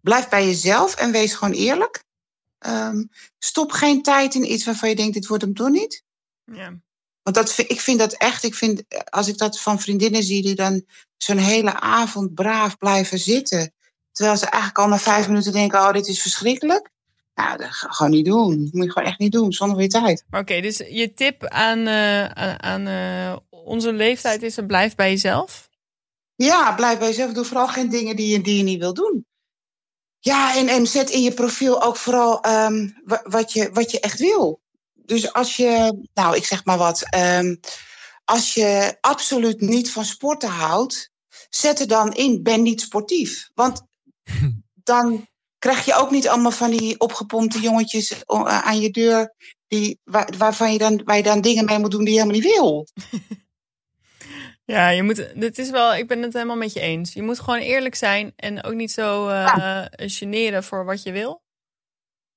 [0.00, 2.04] blijf bij jezelf en wees gewoon eerlijk.
[2.58, 3.04] Ehm,
[3.38, 6.02] stop geen tijd in iets waarvan je denkt, dit wordt hem toch niet.
[6.44, 6.72] ja.
[7.22, 10.42] Want dat, vind- ik vind dat echt, ik vind, als ik dat van vriendinnen zie
[10.42, 10.84] die dan
[11.16, 13.72] zo'n hele avond braaf blijven zitten.
[14.12, 16.90] Terwijl ze eigenlijk al na vijf minuten denken, oh, dit is verschrikkelijk.
[17.34, 18.64] Nou, dat ga gewoon niet doen.
[18.64, 20.24] Dat moet je gewoon echt niet doen, zonder weer tijd.
[20.30, 22.24] Oké, dus je tip aan, eh,
[22.56, 25.68] aan, eh, onze leeftijd is: blijf bij jezelf.
[26.36, 27.32] Ja, blijf bij jezelf.
[27.32, 29.26] Doe vooral geen dingen die je, die je niet wil doen.
[30.18, 34.00] Ja, en, en zet in je profiel ook vooral ehm, wa- wat, je, wat je
[34.00, 34.60] echt wil.
[34.94, 37.02] Dus als je, nou, ik zeg maar wat.
[37.10, 37.56] ehm,
[38.24, 41.10] als je absoluut niet van sporten houdt,
[41.50, 43.50] zet er dan in, ben niet sportief.
[43.54, 43.82] Want
[44.90, 45.26] dan
[45.58, 49.34] krijg je ook niet allemaal van die opgepompte jongetjes eh, aan je deur.
[49.68, 52.40] Die, waar, waarvan je dan, waar je dan dingen mee moet doen die je helemaal
[52.40, 52.86] niet wil.
[54.66, 57.12] Ja, je moet, dit is wel, ik ben het helemaal met je eens.
[57.12, 61.42] Je moet gewoon eerlijk zijn en ook niet zo eh generen voor wat je wil.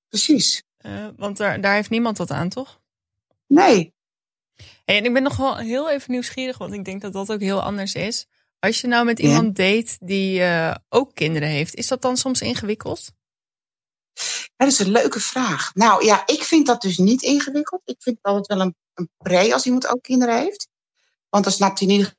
[0.08, 0.64] Precies.
[0.78, 2.82] Eh, want daar, daar heeft niemand wat aan, toch?
[3.48, 3.94] Nee.
[4.86, 7.40] Hey, en ik ben nog wel heel even nieuwsgierig, want ik denk dat dat ook
[7.42, 8.26] heel anders is.
[8.60, 9.28] Als je nou met Ja.
[9.28, 13.12] iemand date die eh, ook kinderen heeft, is dat dan soms ingewikkeld?
[14.56, 15.74] Dat is een leuke vraag.
[15.76, 17.82] Nou ja, ik vind dat dus niet ingewikkeld.
[17.86, 20.68] Ik vind het altijd wel een, een pre als iemand ook kinderen heeft.
[21.30, 22.16] Want dan snapt hij in ieder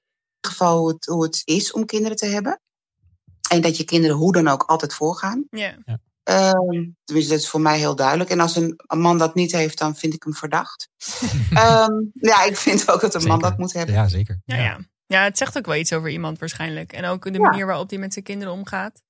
[0.46, 2.60] geval hoe het, hoe het is om kinderen te hebben.
[3.50, 5.46] En dat je kinderen hoe dan ook altijd voorgaan.
[5.50, 5.74] Ja.
[6.22, 8.30] Ehm tenminste, dat is voor mij heel duidelijk.
[8.30, 10.88] En als een, een man dat niet heeft, dan vind ik hem verdacht.
[11.50, 13.94] Ehm, ja, ik vind ook dat een man dat moet hebben.
[13.94, 14.40] Ja, zeker.
[14.44, 14.78] Ja, ja.
[15.06, 16.92] ja, het zegt ook wel iets over iemand waarschijnlijk.
[16.92, 17.38] En ook de Ja.
[17.38, 19.02] manier waarop hij met zijn kinderen omgaat.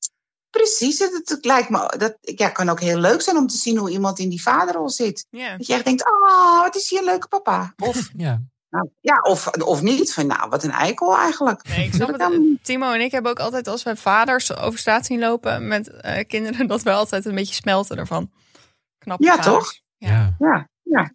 [0.51, 3.77] Precies, het, het lijkt me, dat ja, kan ook heel leuk zijn om te zien
[3.77, 5.27] hoe iemand in die vaderrol zit.
[5.31, 7.73] Dat je echt denkt, oh, wat is hier een leuke papa.
[7.77, 10.13] Of Ja, Nou, ja, of, of niet.
[10.15, 11.69] Van, nou, wat een eikel eigenlijk.
[11.69, 12.39] Nee, ik snap het.
[12.39, 12.65] niet.
[12.65, 16.27] Timo en ik hebben ook altijd, als wij vaders over straat zien lopen met eh,
[16.27, 18.31] kinderen, dat we altijd een beetje smelten ervan.
[18.99, 19.55] Knappe Ja, vaders.
[19.55, 19.75] toch?
[19.97, 20.37] Ja.
[20.39, 20.69] ja.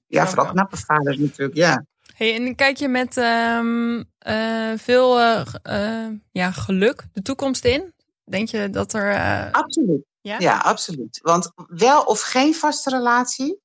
[0.08, 1.86] Ja, vooral knappe vaders natuurlijk, ja.
[2.16, 7.94] Hey, en kijk je met ehm, eh, veel eh, eh, ja, geluk de toekomst in?
[8.24, 9.12] Denk je dat er.
[9.12, 10.04] eh, Absoluut.
[10.22, 10.36] ja?
[10.40, 11.20] Ja, absoluut.
[11.22, 13.60] Want wel of geen vaste relatie,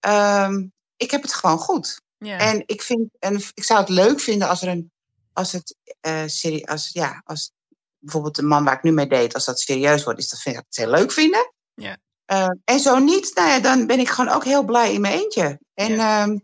[0.00, 0.66] ehm,
[0.96, 2.00] ik heb het gewoon goed.
[2.20, 2.38] Ja.
[2.38, 4.90] En ik, vind, en ik zou het leuk vinden als er een,
[5.32, 7.52] als het eh serie, als, ja, als
[7.98, 10.56] bijvoorbeeld de man waar ik nu mee deed, als dat serieus wordt, is dat vind
[10.56, 11.52] ik het heel leuk vinden.
[11.74, 11.96] Ja.
[12.24, 15.18] Eh, en zo niet, nou ja, dan ben ik gewoon ook heel blij in mijn
[15.18, 15.60] eentje.
[15.74, 16.36] En ja,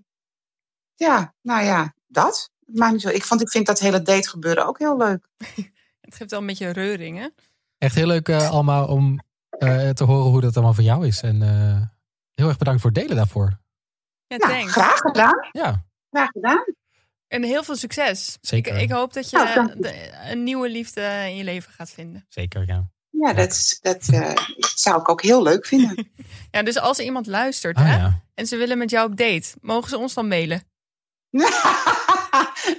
[0.94, 2.50] ja nou ja, dat.
[2.66, 3.08] Maakt niet zo.
[3.08, 5.28] Ik, vond, ik vind dat hele date gebeuren ook heel leuk.
[6.00, 7.28] Het geeft wel een beetje reuring, hè?
[7.78, 11.20] Echt heel leuk eh, allemaal om eh, te horen hoe dat allemaal voor jou is.
[11.20, 11.82] En eh,
[12.34, 13.58] heel erg bedankt voor het delen daarvoor.
[14.26, 14.72] Ja, Nou, thanks.
[14.72, 15.48] graag gedaan.
[15.52, 16.64] Ja, Graag gedaan.
[17.28, 18.38] En heel veel succes.
[18.40, 18.74] Zeker.
[18.76, 22.26] Ik, ik hoop dat je Nou, de- een nieuwe liefde in je leven gaat vinden.
[22.28, 22.64] zeker.
[22.66, 22.90] Ja.
[23.10, 24.32] Ja, dat, is- dat eh,
[24.74, 26.08] zou ik ook heel leuk vinden.
[26.50, 28.22] Ja, dus als iemand luistert Ah, hè, ja.
[28.34, 30.62] en ze willen met jou op date, mogen ze ons dan mailen?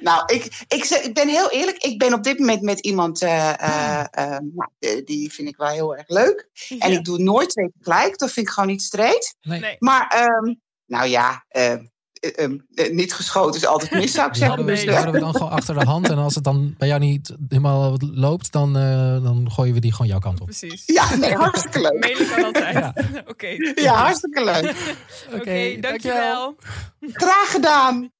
[0.01, 1.77] nou, ik, ik, zeg- ik ben heel eerlijk.
[1.77, 5.57] Ik ben op dit moment met iemand, eh, eh, eh, nou, eh, die vind ik
[5.57, 6.49] wel heel erg leuk.
[6.79, 8.17] En ik doe nooit twee tegelijk.
[8.17, 9.35] Dat vind ik gewoon niet streed.
[9.41, 9.59] Nee.
[9.59, 9.75] Nee.
[9.79, 10.53] Maar, ehm,
[10.87, 11.73] nou ja, eh,
[12.19, 14.57] eh, ehm, eh, niet geschoten is altijd mis, zou ik Die zeggen.
[14.57, 16.09] houden, we, Dus, die houden we dan gewoon achter de hand.
[16.09, 19.91] En als het dan bij jou niet helemaal loopt, dan, eh, dan gooien we die
[19.91, 20.45] gewoon jouw kant op.
[20.45, 20.83] Precies.
[20.85, 21.99] ja, nee, hartstikke leuk.
[21.99, 22.73] Mailen kan altijd.
[22.73, 22.93] Ja.
[23.31, 23.47] Oké.
[23.75, 24.95] Ja, hartstikke leuk.
[25.33, 26.55] Oké, dankjewel.
[26.99, 28.11] Graag gedaan.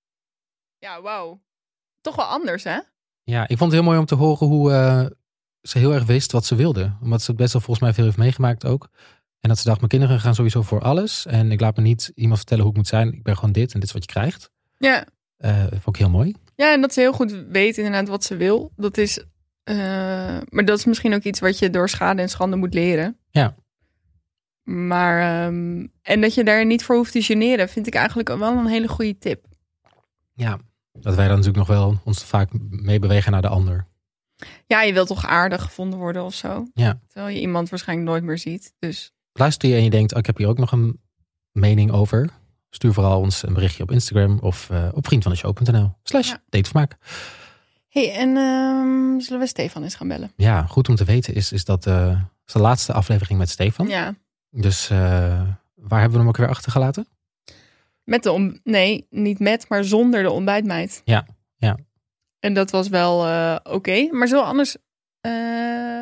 [0.80, 1.42] Ja, wauw.
[2.02, 2.80] Toch wel anders, hè?
[3.24, 5.06] Ja, ik vond het heel mooi om te horen hoe eh,
[5.62, 6.98] ze heel erg wist wat ze wilde.
[7.02, 8.90] Omdat ze het best wel volgens mij veel heeft meegemaakt ook.
[9.40, 11.26] En dat ze dacht, mijn kinderen gaan sowieso voor alles.
[11.26, 13.14] En ik laat me niet iemand vertellen hoe ik moet zijn.
[13.14, 14.52] Ik ben gewoon dit en dit is wat je krijgt.
[14.78, 15.06] Ja.
[15.38, 16.36] Eh vond ik heel mooi.
[16.56, 18.72] Ja, en dat ze heel goed weet inderdaad wat ze wil.
[18.76, 19.24] Dat is,
[19.64, 19.76] eh,
[20.50, 23.18] maar dat is misschien ook iets wat je door schade en schande moet leren.
[23.30, 23.56] Ja.
[24.64, 28.58] Maar, ehm, en dat je daar niet voor hoeft te generen, vind ik eigenlijk wel
[28.58, 29.46] een hele goede tip.
[30.34, 30.60] Ja,
[30.92, 33.88] dat wij dan natuurlijk nog wel ons vaak meebewegen naar de ander.
[34.66, 36.68] Ja, je wilt toch aardig gevonden worden of zo.
[36.74, 37.00] Ja.
[37.08, 38.74] Terwijl je iemand waarschijnlijk nooit meer ziet.
[38.80, 41.02] Dus Luister je en je denkt, oh, ik heb hier ook nog een
[41.52, 42.30] mening over.
[42.70, 46.42] Stuur vooral ons een berichtje op Instagram of eh, op vriendvandeshow.nl slash Ja.
[46.50, 46.98] datevermaak.
[47.90, 50.32] hey, en ehm, zullen we Stefan eens gaan bellen?
[50.36, 53.88] Ja, goed om te weten is, is dat eh, is de laatste aflevering met Stefan.
[53.88, 54.16] Ja.
[54.50, 54.98] Dus eh,
[55.76, 57.08] waar hebben we hem ook weer achtergelaten?
[58.04, 61.02] Met de om nee, niet met, maar zonder de ontbijtmeid.
[61.06, 61.26] Ja,
[61.58, 61.78] ja.
[62.40, 63.20] En dat was wel
[63.64, 64.08] oké.
[64.12, 64.78] Maar zo anders.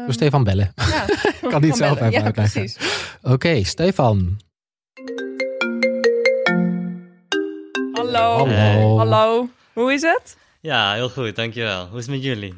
[0.05, 0.73] Door Stefan bellen.
[0.75, 1.05] ja,
[1.49, 2.13] Kan niet zelf bellen.
[2.13, 2.61] even ja, uitleggen.
[2.61, 2.77] Precies.
[3.21, 4.39] Oké, Stefan.
[7.93, 8.47] Hallo.
[8.47, 8.97] Hallo.
[8.97, 9.49] Hallo.
[9.73, 10.37] Hoe is het?
[10.61, 11.87] Ja, heel goed, dankjewel.
[11.87, 12.53] Hoe is het met jullie?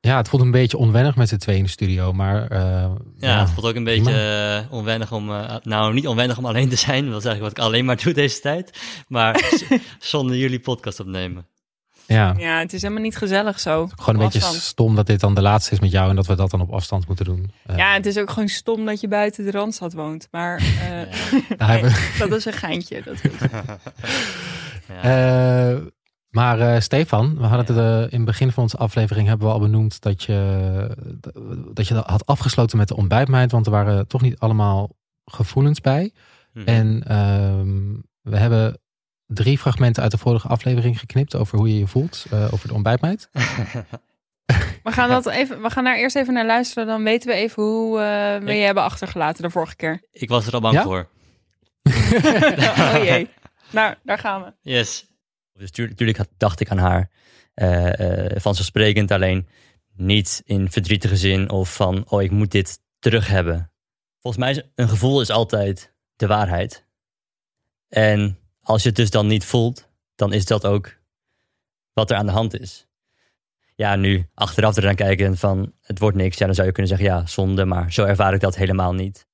[0.00, 3.40] Ja, het voelt een beetje onwennig met z'n tweeën in de studio, maar eh, Ja,
[3.40, 4.12] het voelt ook een beetje
[4.66, 5.30] eh, onwennig om...
[5.30, 7.10] eh, nou, niet onwennig om alleen te zijn.
[7.10, 8.78] Dat is eigenlijk wat ik alleen maar doe deze tijd.
[9.08, 9.52] Maar
[9.98, 11.46] zonder jullie podcast opnemen.
[12.06, 12.34] Ja.
[12.38, 13.88] Ja, het is helemaal niet gezellig zo.
[13.96, 16.34] Gewoon een beetje stom dat dit dan de laatste is met jou en dat we
[16.34, 17.52] dat dan op afstand moeten doen.
[17.76, 20.28] Ja, het is ook gewoon stom dat je buiten de Randstad woont.
[20.30, 20.56] Maar
[21.58, 23.02] eh, dat is een geintje.
[23.02, 23.16] Dat
[23.50, 23.64] Ja.
[25.02, 25.76] Eh,
[26.28, 29.60] maar eh, Stefan, we hadden het in het begin van onze aflevering hebben we al
[29.60, 30.90] benoemd dat je,
[31.72, 34.90] dat je had afgesloten met de ontbijtmeid, want er waren toch niet allemaal
[35.24, 36.12] gevoelens bij.
[36.52, 36.68] Mhm.
[36.68, 38.78] En ehm, we hebben
[39.26, 42.74] drie fragmenten uit de vorige aflevering geknipt over hoe je je voelt eh, over de
[42.74, 43.28] ontbijtmeid.
[44.82, 46.86] We gaan, dat even, we gaan daar eerst even naar luisteren.
[46.86, 50.02] Dan weten we even hoe eh, we Ik- je hebben achtergelaten de vorige keer.
[50.12, 50.82] Ik was er al bang Ja?
[50.82, 51.08] voor.
[52.78, 53.28] oh jee.
[53.70, 54.52] Nou, daar gaan we.
[54.70, 55.06] Yes.
[55.52, 57.10] Dus natuurlijk had, dacht ik aan haar
[57.54, 59.48] eh, eh, vanzelfsprekend, alleen
[59.96, 63.72] niet in verdrietige zin of van, oh, ik moet dit terug hebben.
[64.20, 66.86] Volgens mij is een gevoel is altijd de waarheid.
[67.88, 70.96] En als je het dus dan niet voelt, dan is dat ook
[71.92, 72.86] wat er aan de hand is.
[73.74, 77.16] Ja, nu achteraf eraan kijken van het wordt niks, ja, dan zou je kunnen zeggen
[77.16, 79.26] ja, zonde, maar zo ervaar ik dat helemaal niet.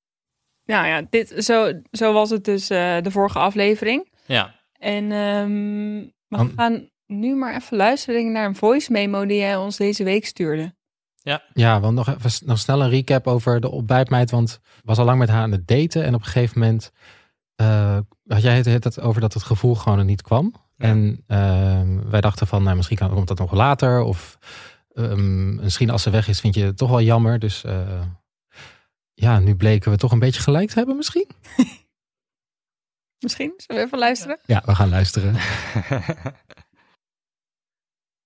[0.65, 4.11] Nou ja, dit, zo, zo was het dus eh, de vorige aflevering.
[4.25, 4.55] Ja.
[4.73, 9.55] En ehm, we Dan- gaan nu maar even luisteren naar een voice memo die jij
[9.55, 10.73] ons deze week stuurde.
[11.53, 14.31] Ja, want nog even nog snel een recap over de ontbijtmeid.
[14.31, 16.03] Want ik was al lang met haar aan het daten.
[16.03, 16.91] En op een gegeven moment
[17.61, 20.53] eh, had jij het, het over dat het gevoel gewoon er niet kwam.
[20.75, 20.85] Ja.
[20.85, 24.01] En ehm, wij dachten van, nou, misschien kan, komt dat nog later.
[24.01, 24.37] Of
[24.93, 27.39] ehm, misschien als ze weg is, vind je het toch wel jammer.
[27.39, 28.01] Dus eh,
[29.13, 31.27] ja, nu bleken we toch een beetje gelijk te hebben misschien.
[33.25, 33.53] Misschien?
[33.57, 34.39] Zullen we even luisteren?
[34.45, 35.35] Ja, we gaan luisteren.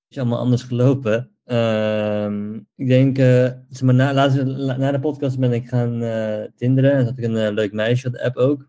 [0.09, 1.31] is allemaal anders gelopen.
[1.43, 6.01] Ehm, ik denk, eh, zeg maar, na, laatst, la- na de podcast ben ik gaan
[6.01, 6.91] eh tinderen.
[6.91, 8.67] En had ik een leuk meisje op de app ook.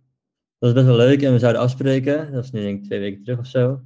[0.66, 2.16] Was best wel leuk en we zouden afspreken.
[2.16, 3.80] Dat was nu denk ik twee weken terug of zo.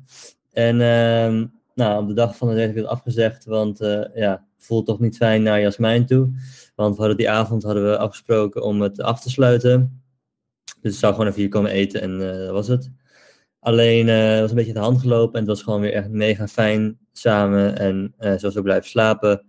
[0.52, 4.46] En ehm, nou, op de dag van de heb ik het afgezegd, want eh ja,
[4.56, 6.30] voelt toch niet fijn naar Jasmijn toe.
[6.74, 10.02] Want we hadden die avond hadden we afgesproken om het af te sluiten.
[10.80, 12.90] Dus ik zou gewoon even hier komen eten en eh, dat was het.
[13.58, 16.08] Alleen eh, het was een beetje de hand gelopen en het was gewoon weer echt
[16.08, 17.78] mega fijn samen.
[17.78, 19.44] En eh zo zo blijven slapen.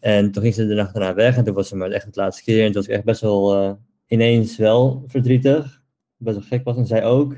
[0.00, 2.16] En toen ging ze de nacht daarna weg en toen was ze maar echt het
[2.16, 2.60] laatste keer.
[2.60, 5.82] En toen was ik echt best wel ineens wel verdrietig.
[6.24, 7.36] Best wel gek was en zij ook.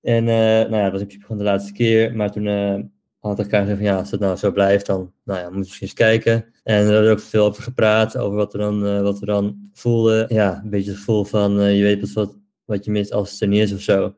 [0.00, 2.16] En eh, nou ja, dat was in principe gewoon de laatste keer.
[2.16, 2.78] Maar toen eh
[3.18, 5.58] had ik gezegd van ja, als het nou zo blijft, dan nou ja, moeten we
[5.58, 6.32] misschien eens kijken.
[6.62, 9.70] En we hebben ook veel over gepraat, over wat we dan, eh, wat we dan
[9.72, 10.34] voelden.
[10.34, 13.40] Ja, een beetje het gevoel van je weet pas wat, wat je mist als het
[13.40, 14.14] er niet is of zo.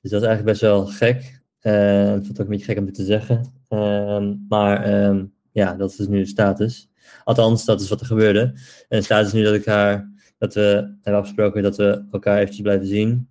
[0.00, 1.40] Dus dat is eigenlijk best wel gek.
[1.60, 1.70] Ik
[2.12, 3.52] vond het ook een beetje gek om te zeggen.
[3.68, 6.88] Ehm, maar ehm, ja, dat is dus nu de status.
[7.24, 8.40] Althans, dat is wat er gebeurde.
[8.88, 12.62] En de status nu dat ik haar, dat we hebben afgesproken dat we elkaar eventjes
[12.62, 13.28] blijven zien.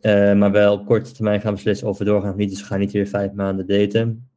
[0.00, 2.50] Eh, maar wel op korte termijn gaan beslissen of we doorgaan of niet.
[2.50, 4.28] Dus we gaan niet weer vijf maanden daten.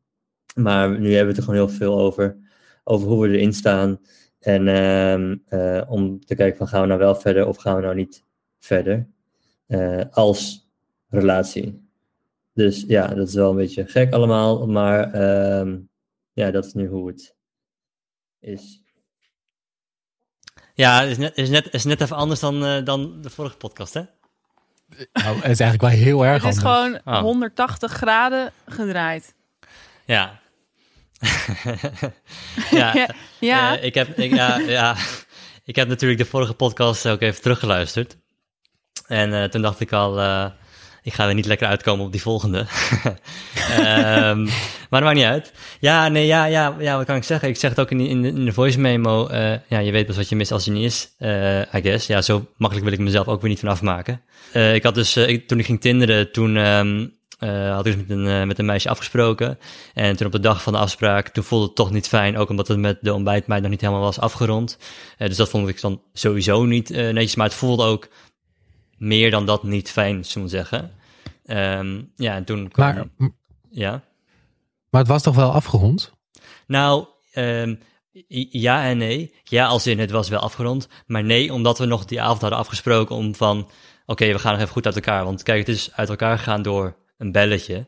[0.55, 2.37] Maar nu hebben we het er gewoon heel veel over.
[2.83, 3.99] Over hoe we erin staan.
[4.39, 7.81] En ehm, eh, om te kijken van gaan we nou wel verder of gaan we
[7.81, 8.23] nou niet
[8.59, 9.07] verder.
[9.65, 10.69] Eh, als
[11.09, 11.89] relatie.
[12.53, 14.67] Dus ja, dat is wel een beetje gek allemaal.
[14.67, 15.79] Maar ehm,
[16.33, 17.35] ja, dat is nu hoe het
[18.39, 18.86] is.
[20.77, 23.57] Ja, het is net, is net, is net even anders dan, eh, dan de vorige
[23.57, 24.01] podcast, hè?
[25.13, 27.01] Nou, het is eigenlijk wel heel erg Het is anders.
[27.03, 27.21] gewoon Ah.
[27.21, 29.33] 180 graden gedraaid.
[30.05, 30.39] Ja.
[32.71, 33.07] ja,
[33.39, 34.95] Ja, eh, ik, heb, ik, ja, ja,
[35.63, 38.17] ik heb natuurlijk de vorige podcast ook even teruggeluisterd.
[39.07, 40.45] En eh, toen dacht ik al, eh,
[41.07, 42.65] ik ga er niet lekker uitkomen op die volgende.
[43.77, 44.43] Ehm,
[44.89, 45.51] maar dat maakt niet uit.
[45.79, 47.49] Ja, nee, ja, ja, ja, wat kan ik zeggen?
[47.49, 49.27] Ik zeg het ook in, in, de, voice memo.
[49.27, 52.07] eh, ja, je weet pas wat je mist als je niet is, eh, I guess.
[52.07, 54.21] Ja, zo makkelijk wil ik mezelf ook weer niet van afmaken.
[54.51, 55.13] Eh, ik had dus,
[55.47, 57.07] toen ik ging tinderen, toen ehm,
[57.39, 59.59] eh, had ik dus met een, met een meisje afgesproken.
[59.93, 62.37] En toen op de dag van de afspraak, toen voelde het toch niet fijn.
[62.37, 64.77] Ook omdat het met de ontbijtmeid nog niet helemaal was afgerond.
[65.17, 67.35] Dus dat vond ik dan sowieso niet netjes.
[67.35, 68.07] Maar het voelde ook
[68.97, 70.91] meer dan dat niet fijn, zullen we zeggen.
[71.47, 72.95] Ehm, ja, en toen kwam...
[72.95, 73.29] Maar,
[73.69, 74.03] ja.
[74.89, 76.13] maar het was toch wel afgerond?
[76.67, 77.75] Nou, ehm,
[78.49, 79.33] ja en nee.
[79.43, 80.87] Ja, als in het was wel afgerond.
[81.05, 83.69] Maar nee, omdat we nog die avond hadden afgesproken om van...
[84.05, 85.23] Oké, we gaan nog even goed uit elkaar.
[85.23, 87.87] Want kijk, het is uit elkaar gegaan door een belletje.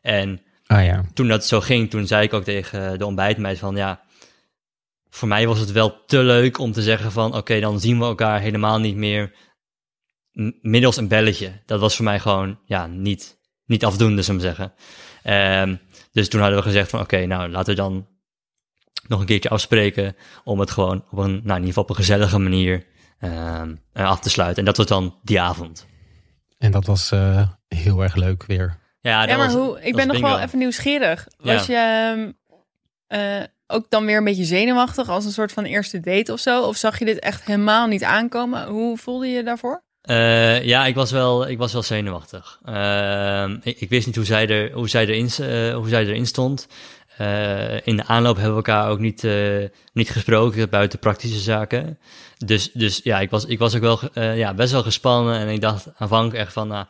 [0.00, 1.04] En Ah ja.
[1.14, 3.76] toen dat zo ging, toen zei ik ook tegen de ontbijtmeid van...
[3.76, 4.00] Ja,
[5.10, 7.36] voor mij was het wel te leuk om te zeggen van...
[7.36, 9.32] Oké, dan zien we elkaar helemaal niet meer
[10.62, 11.52] middels een belletje.
[11.66, 14.74] Dat was voor mij gewoon, ja, niet, niet afdoende, zou ik maar zeggen.
[15.22, 15.76] Ehm,
[16.12, 18.06] dus toen hadden we gezegd van, oké, nou, laten we dan
[19.08, 21.96] nog een keertje afspreken om het gewoon op een, nou, in ieder geval op een
[21.96, 22.86] gezellige manier
[23.18, 24.58] ehm, eh, af te sluiten.
[24.58, 25.86] En dat was dan die avond.
[26.58, 28.78] En dat was eh, heel erg leuk weer.
[29.00, 31.26] Ja, maar was- hoe, ik ben nog wel even nieuwsgierig.
[31.38, 31.54] Ja.
[31.54, 32.32] Was je ehm,
[33.06, 36.62] eh, ook dan weer een beetje zenuwachtig als een soort van eerste date of zo?
[36.62, 38.66] Of zag je dit echt helemaal niet aankomen?
[38.68, 39.84] Hoe voelde je je daarvoor?
[40.02, 42.60] Eh, ja, ik was wel, ik was wel zenuwachtig.
[42.64, 46.68] Ehm, ik, wist niet hoe zij, er, hoe zij, erin, eh, hoe zij erin stond.
[47.16, 49.26] Eh, in de aanloop hebben we elkaar ook niet,
[49.92, 51.98] niet gesproken buiten praktische zaken.
[52.38, 54.00] Dus, dus ja, ik was, ik was ook wel
[54.34, 55.38] ja, best wel gespannen.
[55.38, 56.86] En ik dacht aanvankelijk echt van, nou,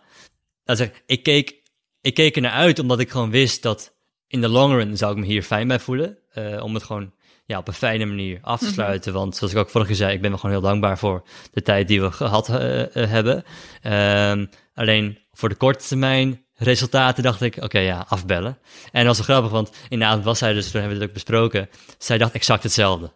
[0.65, 1.55] ik ik keek,
[2.01, 3.93] ik keek er naar uit omdat ik gewoon wist dat
[4.27, 6.19] in de long run zou ik me hier fijn bij voelen.
[6.61, 7.13] Om het gewoon
[7.53, 9.13] ja, op een fijne manier af te sluiten.
[9.13, 11.23] Want zoals ik ook vorige keer zei, ik ben me gewoon heel dankbaar voor
[11.53, 13.45] de tijd die we gehad eh, eh, hebben.
[13.83, 18.59] Ehm, alleen voor de korte termijn resultaten dacht ik, oké ja, afbellen.
[18.93, 21.05] En dat was wel grappig, want in de avond was zij dus, toen hebben we
[21.05, 21.69] het ook besproken.
[21.99, 23.13] Zij dacht exact hetzelfde.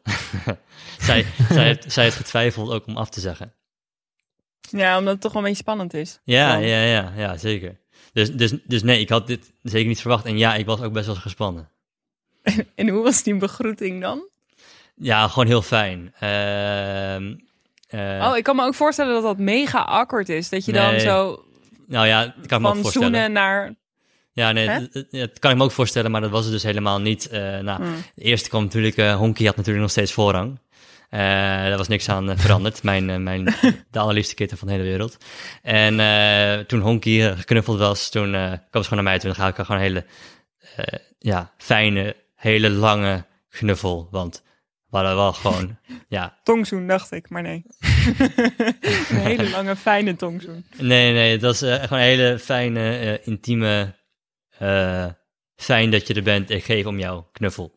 [0.99, 3.53] zij, zij, heeft, zij heeft getwijfeld ook om af te zeggen.
[4.71, 6.21] Ja, omdat het toch wel een beetje spannend is.
[6.25, 6.67] Ja, Gewoon.
[6.67, 7.81] ja, ja, ja, zeker.
[8.13, 10.25] Dus, dus, dus nee, ik had dit zeker niet verwacht.
[10.25, 11.69] En ja, ik was ook best wel gespannen.
[12.75, 14.29] En hoe was die begroeting dan?
[14.95, 16.15] Ja, gewoon heel fijn.
[16.19, 17.35] Ehm,
[17.89, 20.49] eh, oh, ik kan me ook voorstellen dat dat mega awkward is.
[20.49, 21.45] Dat je dan zo
[21.87, 23.09] nou ja, kan ik me ook van voorstellen.
[23.09, 23.75] zoenen naar...
[24.33, 27.29] Ja, nee, dat, kan ik me ook voorstellen, maar dat was het dus helemaal niet.
[27.29, 27.95] Eh, nou, Hmm.
[28.15, 30.59] de eerste kwam natuurlijk, eh Honky had natuurlijk nog steeds voorrang.
[31.11, 32.83] Eh daar was niks aan veranderd.
[32.91, 33.45] mijn, mijn,
[33.91, 35.17] de allerliefste kitten van de hele wereld.
[35.63, 35.97] En
[36.67, 39.31] toen Honky geknuffeld was, toen kwam ze gewoon naar mij toe.
[39.31, 40.05] En dan ga ik gewoon een hele
[41.19, 44.09] ja, fijne, hele lange knuffel.
[44.11, 44.43] Want
[44.91, 45.79] we hadden wel gewoon,
[46.09, 47.65] ja, Tongzoen, dacht ik, maar nee.
[49.09, 50.65] een hele lange, fijne tongzoen.
[50.77, 53.95] Nee, nee, het was eh, gewoon een hele fijne, eh, intieme.
[54.59, 55.07] eh,
[55.57, 56.51] fijn dat je er bent.
[56.51, 57.75] Ik geef om jou knuffel.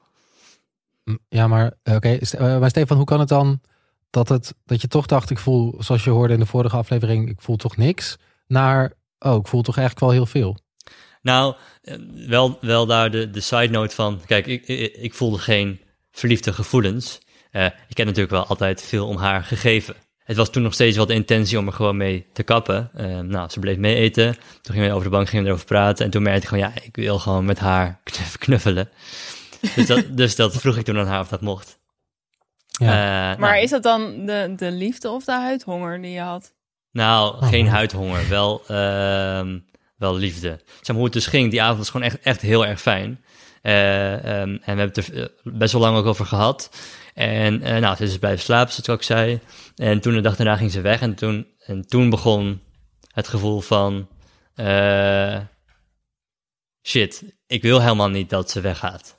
[1.30, 2.10] Ja, maar eh, oké.
[2.18, 3.62] Eh, maar Stefan, hoe kan het dan
[4.10, 7.30] dat, het, dat je toch dacht, ik voel, zoals je hoorde in de vorige aflevering,
[7.30, 10.58] ik voel toch niks, naar, oh, ik voel toch eigenlijk wel heel veel.
[11.22, 11.96] Nou, eh,
[12.28, 14.22] wel, wel daar de, de side note van.
[14.26, 15.80] Kijk, ik, ik, ik voelde geen
[16.12, 17.20] verliefde gevoelens.
[17.52, 19.96] Eh, ik heb natuurlijk wel altijd veel om haar gegeven.
[20.24, 22.90] Het was toen nog steeds wel de intentie om er gewoon mee te kappen.
[22.94, 24.36] Eh, nou, ze bleef mee eten.
[24.62, 26.06] Toen gingen we over de bank gingen we erover praten.
[26.06, 28.90] En toen merkte ik gewoon, ja, ik wil gewoon met haar knuff- knuffelen.
[29.76, 31.80] Dus dat, dus dat vroeg ik toen aan haar of dat mocht.
[32.68, 32.86] Ja.
[33.34, 36.54] Eh, Maar nou, is dat dan de, de liefde of de huidhonger die je had?
[36.92, 37.72] Nou, geen Oh.
[37.72, 39.60] huidhonger, wel, ehm,
[40.00, 40.60] wel liefde.
[40.66, 43.24] Zeg maar hoe het dus ging, die avond was gewoon echt, echt heel erg fijn.
[43.62, 46.70] Eh, ehm, en we hebben het er eh, best wel lang ook over gehad.
[47.14, 49.40] En eh, nou, ze is dus blijven slapen, zoals ik ook zei.
[49.76, 51.02] En toen de dag daarna ging ze weg.
[51.02, 52.62] En toen, en toen begon
[53.08, 54.08] het gevoel van...
[56.88, 59.16] shit, ik wil helemaal niet dat ze weggaat.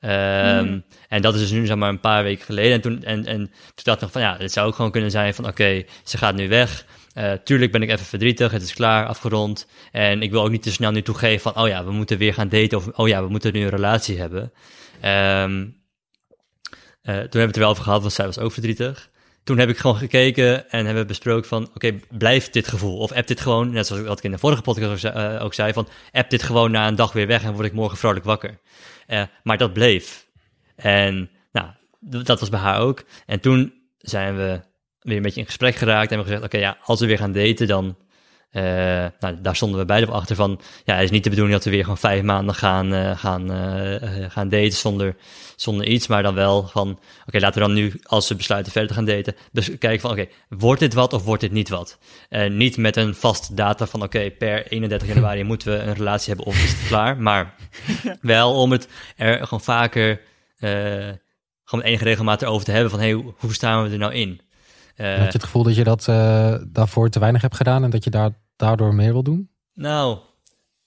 [0.00, 0.84] Ehm, Hmm.
[1.08, 2.72] En dat is dus nu zeg maar een paar weken geleden.
[2.72, 5.10] En toen, en, en toen dacht ik nog van ja, het zou ook gewoon kunnen
[5.10, 6.84] zijn van oké, ze gaat nu weg.
[7.12, 9.66] Eh, tuurlijk ben ik even verdrietig, het is klaar, afgerond.
[9.92, 12.34] En ik wil ook niet te snel nu toegeven van oh ja, we moeten weer
[12.34, 14.52] gaan daten of oh ja, we moeten nu een relatie hebben.
[15.00, 15.66] Ehm,
[17.02, 19.08] eh, toen hebben we het er wel over gehad, want zij was ook verdrietig.
[19.44, 21.70] Toen heb ik gewoon gekeken en hebben we besproken van...
[21.74, 22.98] oké, blijft dit gevoel?
[22.98, 25.54] Of app dit gewoon, net zoals ik- in de vorige podcast ook zei, eh, ook
[25.54, 25.72] zei...
[25.72, 28.58] van app dit gewoon na een dag weer weg en word ik morgen vrolijk wakker.
[29.10, 30.26] Eh, maar dat bleef.
[30.76, 31.68] En nou,
[32.00, 33.04] dat was bij haar ook.
[33.26, 34.60] En toen zijn we
[35.00, 36.44] weer een beetje in gesprek geraakt en hebben gezegd...
[36.44, 37.96] oké, ja, als we weer gaan daten, dan...
[38.50, 38.62] eh,
[39.20, 40.60] nou, daar stonden we beide op achter van...
[40.84, 43.50] ja, het is niet de bedoeling dat we weer gewoon vijf maanden gaan, eh, gaan,
[43.52, 45.16] eh, eh, gaan daten zonder,
[45.56, 46.06] zonder iets...
[46.06, 49.04] maar dan wel van, oké, laten we dan nu, als we besluiten verder te gaan
[49.04, 49.34] daten...
[49.52, 51.98] dus kijken van, oké, wordt dit wat of wordt dit niet wat?
[52.48, 56.46] Niet met een vast data van, oké, per 31 januari moeten we een relatie hebben
[56.46, 57.16] of is het klaar...
[57.16, 57.54] maar
[58.20, 60.20] wel om het er gewoon vaker...
[60.58, 61.08] eh,
[61.64, 64.40] gewoon enige regelmaat erover te hebben van, hey, hoe, hoe staan we er nou in?
[64.96, 67.90] Eh, Had je het gevoel dat je dat eh, daarvoor te weinig hebt gedaan en
[67.90, 69.50] dat je daar, daardoor meer wil doen?
[69.74, 70.18] Nou,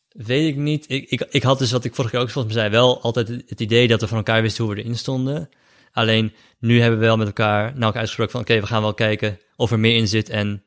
[0.10, 0.86] weet ik niet.
[0.88, 3.28] Ik, ik, ik had dus, wat ik vorige keer ook volgens mij zei, wel altijd
[3.28, 5.50] het idee dat we van elkaar wisten hoe we erin stonden.
[5.92, 9.40] Alleen, nu hebben we wel met elkaar nou uitgesproken van, oké, we gaan wel kijken
[9.56, 10.30] of er meer in zit.
[10.30, 10.64] En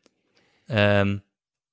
[0.66, 1.16] ehm,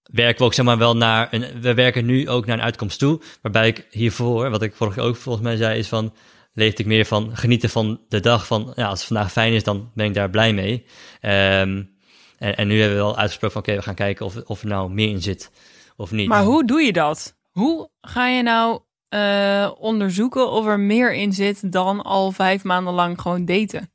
[0.03, 2.99] werken we ook, zeg maar, wel naar, een, we werken nu ook naar een uitkomst
[2.99, 3.21] toe.
[3.41, 6.13] Waarbij ik hiervoor, wat ik vorige keer ook volgens mij zei, is van,
[6.53, 8.47] leefde ik meer van genieten van de dag.
[8.47, 10.85] Van, ja, als het vandaag fijn is, dan ben ik daar blij mee.
[11.21, 11.83] Ehm,
[12.37, 14.67] en, en nu hebben we wel uitgesproken van, oké, we gaan kijken of, of er
[14.67, 15.51] nou meer in zit
[15.95, 16.27] of niet.
[16.27, 17.37] Maar hoe doe je dat?
[17.51, 22.93] Hoe ga je nou eh, onderzoeken of er meer in zit dan al vijf maanden
[22.93, 23.91] lang gewoon daten?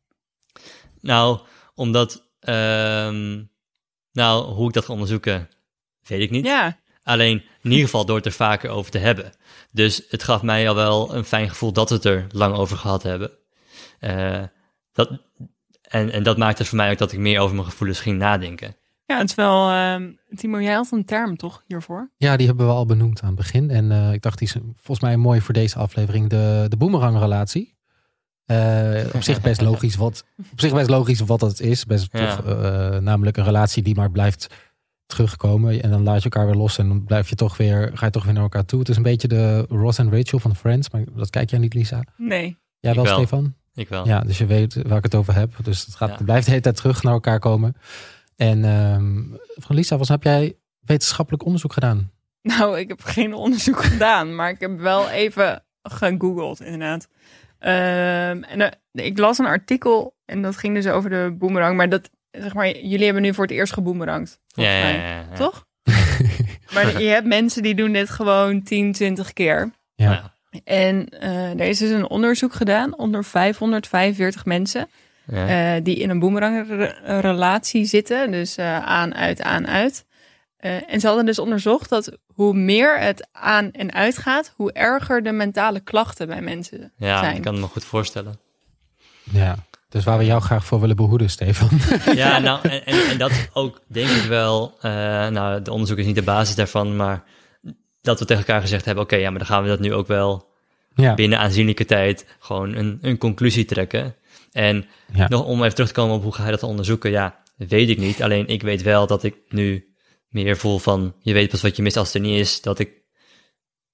[1.01, 1.41] Nou,
[1.75, 3.43] omdat, ehm,
[4.13, 5.49] nou, hoe ik dat ga onderzoeken,
[6.03, 6.45] weet ik niet.
[6.45, 6.79] Ja,
[7.09, 9.33] Alleen, in ieder geval door het er vaker over te hebben.
[9.73, 12.77] Dus het gaf mij al wel een fijn gevoel dat we het er lang over
[12.77, 13.31] gehad hebben.
[13.99, 14.43] Eh,
[14.93, 15.11] dat,
[15.83, 18.77] en, en dat maakte voor mij ook dat ik meer over mijn gevoelens ging nadenken.
[19.05, 19.71] Ja, het is wel...
[19.71, 22.11] ehm, Timo, jij had een term toch hiervoor?
[22.17, 23.71] Ja, die hebben we al benoemd aan het begin.
[23.71, 26.29] En eh, ik dacht, die is volgens mij mooi voor deze aflevering.
[26.29, 27.77] De, de boemerangrelatie.
[28.45, 31.85] Eh, op zich best logisch wat, op zich best logisch wat dat is.
[31.85, 32.43] Best Ja.
[32.45, 34.47] eh, namelijk een relatie die maar blijft
[35.09, 35.83] terugkomen.
[35.83, 38.13] En dan laat je elkaar weer los en dan blijf je toch weer, ga je
[38.13, 38.79] toch weer naar elkaar toe.
[38.79, 40.91] Het is een beetje de Ross en Rachel van Friends.
[40.91, 42.03] Maar dat kijk jij niet, Lisa.
[42.17, 42.57] Nee.
[42.81, 43.15] Jij wel, wel.
[43.17, 43.55] Stefan?
[43.75, 44.07] Ik wel.
[44.07, 45.55] Ja, dus je weet waar ik het over heb.
[45.63, 46.15] Dus het, gaat, Ja.
[46.15, 47.75] het blijft de hele tijd terug naar elkaar komen.
[48.37, 49.23] En ehm,
[49.55, 52.11] van Lisa, was, heb jij wetenschappelijk onderzoek gedaan?
[52.43, 57.09] Nou, ik heb geen onderzoek gedaan, maar ik heb wel even gegoogeld, inderdaad.
[57.59, 61.77] Ehm, en eh, ik las een artikel en dat ging dus over de boemerang.
[61.77, 62.11] Maar dat,
[62.41, 64.41] zeg maar, jullie hebben nu voor het eerst geboemerangd.
[64.47, 64.97] Ja, volgens ja, mij.
[65.09, 65.37] ja, ja.
[65.37, 65.65] Toch?
[66.75, 69.71] Maar je hebt mensen die doen dit gewoon 10, 20 keer.
[69.95, 70.11] Ja.
[70.51, 70.61] Ja.
[70.65, 74.89] En eh, er is dus een onderzoek gedaan onder 545 mensen
[75.27, 75.75] Ja.
[75.77, 78.31] eh, die in een boemerangrelatie zitten.
[78.31, 80.05] Dus eh, aan, uit, aan, uit.
[80.57, 84.73] Eh, en ze hadden dus onderzocht dat hoe meer het aan en uit gaat, hoe
[84.73, 87.37] erger de mentale klachten bij mensen ja, zijn.
[87.37, 88.39] ik kan het me goed voorstellen.
[89.23, 89.57] ja.
[89.89, 91.69] Dus waar we jou graag voor willen behoeden, Stefan.
[92.17, 94.77] Ja, nou, en, en, en dat ook denk ik wel.
[94.81, 94.91] eh,
[95.29, 97.25] nou, de onderzoek is niet de basis daarvan, maar
[98.01, 100.07] dat we tegen elkaar gezegd hebben: oké, ja, maar dan gaan we dat nu ook
[100.07, 100.49] wel
[100.95, 101.15] ja.
[101.15, 104.15] binnen aanzienlijke tijd gewoon een, een conclusie trekken.
[104.53, 105.29] En Ja.
[105.29, 107.99] nog om even terug te komen op hoe ga je dat onderzoeken, ja, weet ik
[107.99, 108.23] niet.
[108.23, 109.93] Alleen ik weet wel dat ik nu
[110.29, 112.79] meer voel van, je weet pas wat je mist als het er niet is, dat
[112.79, 112.91] ik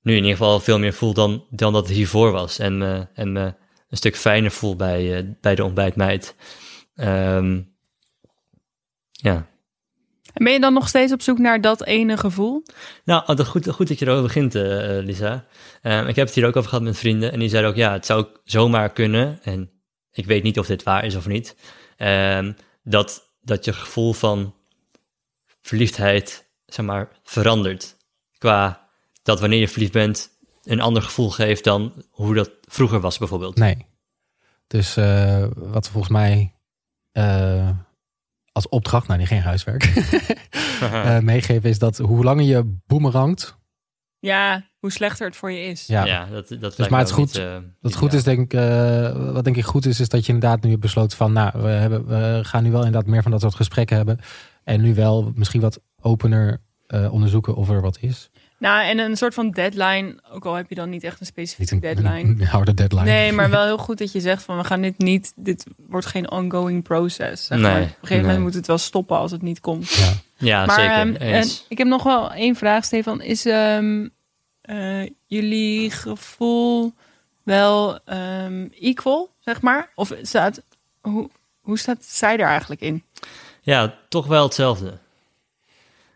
[0.00, 2.58] nu in ieder geval veel meer voel dan, dan dat het hiervoor was.
[2.58, 3.54] En me, en me
[3.94, 6.34] een stuk fijner voel bij, eh, bij de ontbijtmeid.
[6.96, 7.60] Ehm,
[9.10, 9.46] ja.
[10.32, 12.62] En ben je dan nog steeds op zoek naar dat ene gevoel?
[13.04, 15.44] Nou, oh, dat goed, goed dat je erover begint, eh, Lisa.
[15.82, 17.32] Ehm, ik heb het hier ook over gehad met vrienden.
[17.32, 19.38] En die zeiden ook, ja, het zou ook zomaar kunnen.
[19.42, 19.70] En
[20.12, 21.56] ik weet niet of dit waar is of niet.
[21.96, 24.54] ehm, dat, dat je gevoel van
[25.62, 27.96] verliefdheid, zeg maar, verandert.
[28.38, 28.88] Qua
[29.22, 30.33] dat wanneer je verliefd bent,
[30.64, 33.56] een ander gevoel geeft dan hoe dat vroeger was, bijvoorbeeld.
[33.56, 33.86] Nee.
[34.66, 36.54] Dus eh, wat volgens mij
[37.12, 37.68] eh,
[38.52, 39.82] als opdracht, nou die geen huiswerk,
[40.80, 43.56] eh, meegeven is dat hoe langer je boemerangt,
[44.18, 45.86] Ja, hoe slechter het voor je is.
[45.86, 48.60] ja, ja, dat, dat lijkt maar het goed- niet, eh, Wat goed is, denk ik,
[48.60, 51.62] eh, wat denk ik goed is, is dat je inderdaad nu hebt besloten van, nou,
[51.62, 54.18] we, hebben, we gaan nu wel inderdaad meer van dat soort gesprekken hebben.
[54.64, 58.30] En nu wel misschien wat opener eh, onderzoeken of er wat is.
[58.64, 61.28] Nou, en een soort van deadline, ook al heb je dan niet echt een Niet
[61.28, 62.42] specifieke een, deadline.
[62.42, 63.04] een harde deadline.
[63.04, 66.06] Nee, maar wel heel goed dat je zegt van we gaan dit niet, dit wordt
[66.06, 67.46] geen ongoing process.
[67.46, 67.80] Zeg Nee, maar.
[67.82, 68.44] Op een gegeven moment nee.
[68.44, 69.90] moet het wel stoppen als het niet komt.
[69.90, 70.12] Ja.
[70.36, 70.92] Ja, maar zeker.
[70.94, 71.58] ehm, eens.
[71.58, 73.22] en ik heb nog wel één vraag, Stefan.
[73.22, 74.08] Is ehm,
[74.60, 76.92] eh, jullie gevoel
[77.42, 79.90] wel ehm, equal, zeg maar?
[79.94, 80.62] Of staat,
[81.00, 83.04] hoe, hoe staat zij er eigenlijk in?
[83.62, 84.98] Ja, toch wel hetzelfde.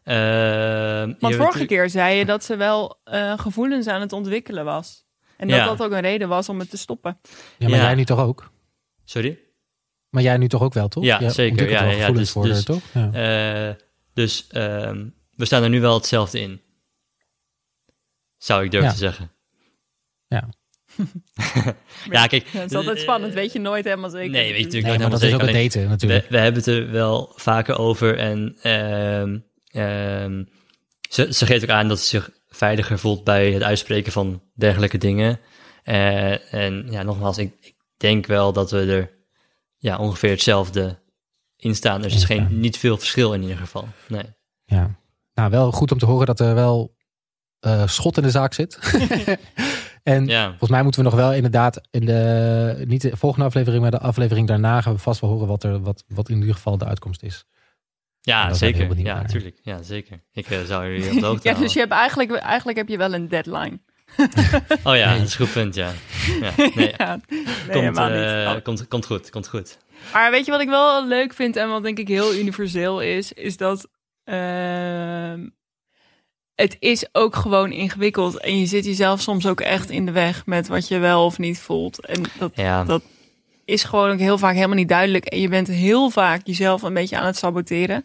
[0.09, 4.13] Ehm, Want je hebt vorige keer zei je dat ze wel eh, gevoelens aan het
[4.13, 5.07] ontwikkelen was.
[5.37, 5.65] En dat Ja.
[5.65, 7.19] dat ook een reden was om het te stoppen.
[7.59, 7.85] Ja, maar Ja.
[7.85, 8.51] jij nu toch ook?
[9.05, 9.39] Sorry?
[10.11, 11.05] Maar jij nu toch ook wel, toch?
[11.05, 11.71] Ja, Jij zeker.
[11.71, 12.83] Ja, ja, dus- voor dus- haar, toch?
[12.95, 13.69] Ja.
[13.69, 13.75] Eh,
[14.15, 15.07] dus ehm,
[15.37, 16.61] we staan er nu wel hetzelfde in.
[18.37, 18.95] Zou ik durven Ja.
[18.95, 19.31] te zeggen.
[20.27, 20.49] Ja.
[22.11, 22.49] ja, kijk.
[22.49, 24.31] Het is altijd spannend, weet je nooit helemaal zeker.
[24.31, 25.63] Nee, weet je natuurlijk Nee, nooit maar helemaal dat is ook zeker.
[25.63, 26.23] het daten natuurlijk.
[26.25, 28.19] we, we hebben het er wel vaker over.
[28.19, 29.39] En ehm,
[29.71, 30.45] ehm,
[31.09, 34.99] ze, ze geeft ook aan dat ze zich veiliger voelt bij het uitspreken van dergelijke
[34.99, 35.41] dingen.
[35.83, 39.11] Eh, en ja, nogmaals, ik, ik denk wel dat we er
[39.77, 40.99] ja, ongeveer hetzelfde
[41.57, 42.05] in staan.
[42.05, 43.89] Er is geen, niet veel verschil in ieder geval.
[44.09, 44.25] Nee.
[44.65, 44.91] Ja.
[45.35, 46.97] Nou, wel goed om te horen dat er wel
[47.61, 48.79] eh, schot in de zaak zit.
[50.03, 53.83] en Ja, volgens mij moeten we nog wel inderdaad in de, niet de volgende aflevering,
[53.83, 56.55] maar de aflevering daarna gaan we vast wel horen wat er, wat, wat in ieder
[56.55, 57.45] geval de uitkomst is.
[58.29, 58.97] Ja zeker.
[58.97, 59.23] Ja, naar.
[59.23, 59.57] natuurlijk.
[59.63, 60.21] Ja, zeker.
[60.33, 62.97] Ik eh, zou jullie op de hoogte Ja, dus je hebt eigenlijk, eigenlijk heb je
[62.97, 63.79] wel een deadline.
[64.85, 65.19] Oh ja, Nee.
[65.19, 65.91] dat is een goed punt, ja.
[66.41, 68.63] ja nee, Ja, nee, komt, helemaal eh, niet.
[68.63, 69.79] komt, komt goed, komt goed.
[70.13, 73.33] Maar weet je wat ik wel leuk vind en wat denk ik heel universeel is,
[73.33, 73.89] is dat
[74.25, 75.47] ehm,
[76.55, 80.47] het is ook gewoon ingewikkeld en je zit jezelf soms ook echt in de weg
[80.47, 82.07] met wat je wel of niet voelt.
[82.07, 83.03] En dat Ja, Dat-
[83.65, 86.95] is gewoon ook heel vaak helemaal niet duidelijk en je bent heel vaak jezelf een
[86.95, 88.05] beetje aan het saboteren.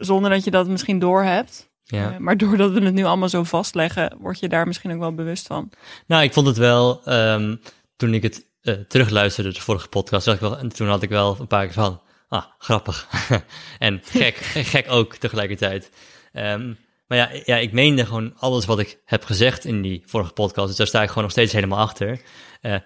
[0.00, 1.70] Zonder dat je dat misschien doorhebt.
[1.84, 2.12] ja.
[2.12, 5.14] Eh, maar doordat we het nu allemaal zo vastleggen, word je daar misschien ook wel
[5.14, 5.70] bewust van.
[6.06, 7.56] Nou, ik vond het wel, ehm,
[7.96, 11.36] toen ik het eh, terugluisterde, de vorige podcast, ik wel, en toen had ik wel
[11.40, 13.08] een paar keer van, ah, grappig.
[13.78, 14.36] en gek,
[14.74, 15.90] gek ook tegelijkertijd.
[16.32, 16.72] Ehm,
[17.06, 20.68] maar ja, ja, ik meende gewoon alles wat ik heb gezegd in die vorige podcast,
[20.68, 22.20] dus daar sta ik gewoon nog steeds helemaal achter.
[22.60, 22.76] Eh,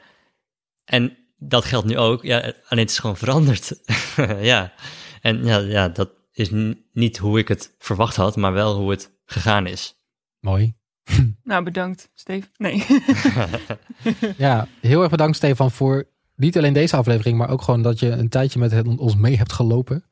[0.85, 3.81] en dat geldt nu ook, ja, alleen het is gewoon veranderd.
[4.41, 4.73] ja,
[5.21, 9.13] en ja, ja, dat is niet hoe ik het verwacht had, maar wel hoe het
[9.25, 9.97] gegaan is.
[10.41, 10.75] Mooi.
[11.43, 12.49] Nou, bedankt, Steve.
[12.57, 12.85] Nee.
[14.37, 18.09] Ja, heel erg bedankt Stefan voor niet alleen deze aflevering, maar ook gewoon dat je
[18.11, 20.05] een tijdje met het- ons mee hebt gelopen.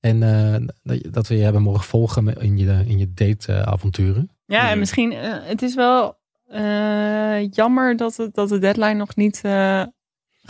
[0.00, 3.12] En eh, dat, je- dat we je hebben mogen volgen met- in je, in je
[3.12, 4.30] dateavonturen.
[4.46, 4.78] Ja, en Mhm.
[4.78, 9.82] misschien, eh, het is wel eh, jammer dat, het, dat de deadline nog niet eh,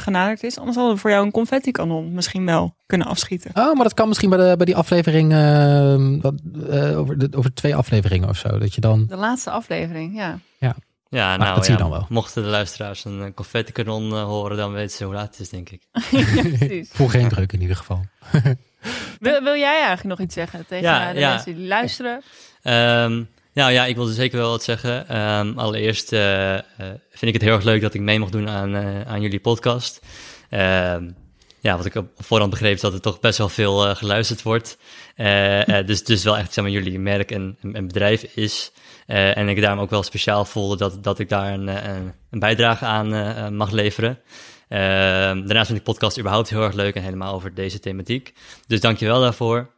[0.00, 0.58] genaderd is.
[0.58, 3.50] Anders hadden we voor jou een confetti-kanon misschien wel kunnen afschieten.
[3.54, 6.34] Oh, maar dat kan misschien bij, de, bij die aflevering, eh, wat,
[6.70, 8.58] eh, over, de, over twee afleveringen of zo.
[8.58, 10.38] Dat je dan, De laatste aflevering, ja.
[11.10, 12.06] Ja, Maar nou dat zie je ja, dan wel.
[12.08, 15.48] mochten de luisteraars een eh, confetti-kanon eh, horen, dan weten ze hoe laat het is,
[15.48, 15.82] denk ik.
[16.10, 16.90] ja precies.
[16.92, 18.04] voel geen druk in ieder geval.
[19.18, 21.30] Wil, wil jij eigenlijk nog iets zeggen tegen Ja, de ja.
[21.32, 22.22] mensen die luisteren?
[22.62, 23.22] Ehm,
[23.52, 25.08] nou ja, ik wilde zeker wel wat zeggen.
[25.08, 26.62] Ehm, allereerst eh, eh,
[27.10, 29.40] vind ik het heel erg leuk dat ik mee mag doen aan, eh, aan jullie
[29.40, 30.00] podcast.
[30.50, 31.10] Ehm,
[31.60, 34.78] ja, wat ik op voorhand begreep is dat er toch best wel veel geluisterd wordt.
[35.86, 38.72] Dus, dus wel echt zeg maar, jullie merk en, en bedrijf is.
[39.06, 41.68] En ik daarom ook wel speciaal voelde dat, dat ik daar een,
[42.30, 44.18] een, bijdrage aan mag leveren.
[44.68, 48.32] Ehm, daarnaast vind ik podcast überhaupt heel erg leuk en helemaal over deze thematiek.
[48.66, 49.70] Dus dank je wel daarvoor.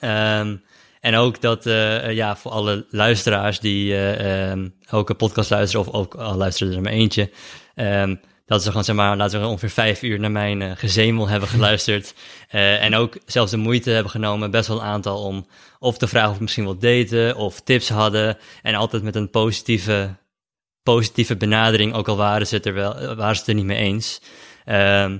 [0.00, 0.56] Ehm,
[1.00, 5.50] en ook dat, eh, eh, ja, voor alle luisteraars die eh, ehm, ook een podcast
[5.50, 7.30] luisteren, of ook al luisteren er maar eentje,
[7.74, 8.14] ehm,
[8.46, 12.14] dat ze gewoon, zeg maar, laten we ongeveer vijf uur naar mijn gezemel hebben geluisterd.
[12.80, 15.46] En ook zelfs de moeite hebben genomen, best wel een aantal, om
[15.78, 18.38] of te vragen of ik misschien wil daten, of tips hadden.
[18.62, 20.16] En altijd met een positieve,
[20.82, 23.78] positieve benadering, ook al waren ze het er, wel, waren ze het er niet mee
[23.78, 24.20] eens.
[24.64, 25.18] Ehm,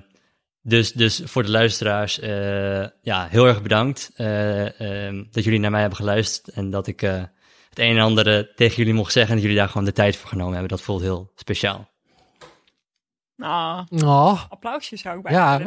[0.66, 5.70] dus, dus voor de luisteraars, eh, ja, heel erg bedankt eh, ehm, dat jullie naar
[5.70, 7.12] mij hebben geluisterd en dat ik eh,
[7.68, 10.16] het een en ander tegen jullie mocht zeggen en dat jullie daar gewoon de tijd
[10.16, 10.68] voor genomen hebben.
[10.68, 11.88] Dat voelt heel speciaal.
[13.36, 15.60] Nou, Oh, applausje zou ik bij Ja,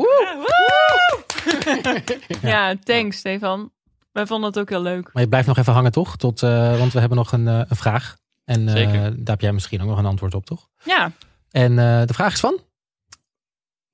[2.42, 3.72] Ja, thanks Stefan.
[4.12, 5.10] Wij vonden het ook heel leuk.
[5.14, 6.18] maar je blijft nog even hangen toch?
[6.18, 8.18] Tot, eh, want we hebben nog een, een vraag.
[8.46, 9.02] En eh, Zeker.
[9.02, 10.68] daar heb jij misschien ook nog een antwoord op, toch?
[10.84, 11.12] Ja,
[11.52, 12.60] En eh, de vraag is van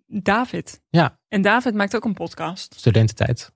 [0.05, 0.81] David.
[0.89, 1.19] Ja.
[1.27, 2.73] En David maakt ook een podcast.
[2.75, 3.53] studententijd.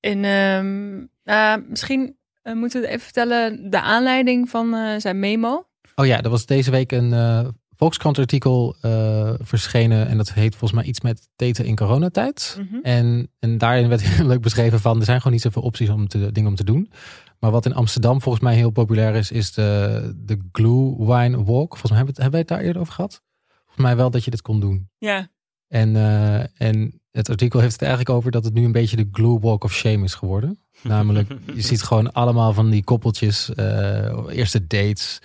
[0.00, 5.68] En ehm, nou, misschien eh, moeten we even vertellen de aanleiding van eh, zijn memo.
[5.94, 10.08] Oh ja, er was deze week een eh Volkskrant artikel eh, verschenen.
[10.08, 12.56] En dat heet volgens mij iets met daten in coronatijd.
[12.60, 12.78] Mhm.
[12.82, 14.98] En, en daarin werd heel leuk beschreven van...
[14.98, 16.90] er zijn gewoon niet zoveel opties om te, dingen om te doen.
[17.38, 19.30] Maar wat in Amsterdam volgens mij heel populair is...
[19.30, 21.68] is de, de Glue Wine Walk.
[21.76, 23.22] Volgens mij hebben, we het- hebben wij het daar eerder over gehad?
[23.64, 24.88] Volgens mij wel dat je dit kon doen.
[24.98, 25.28] Ja,
[25.70, 29.08] En, eh, en het artikel heeft het eigenlijk over dat het nu een beetje de
[29.12, 30.58] Glue Walk of Shame is geworden.
[30.82, 35.20] Namelijk, je ziet gewoon allemaal van die koppeltjes, eh, eerste dates,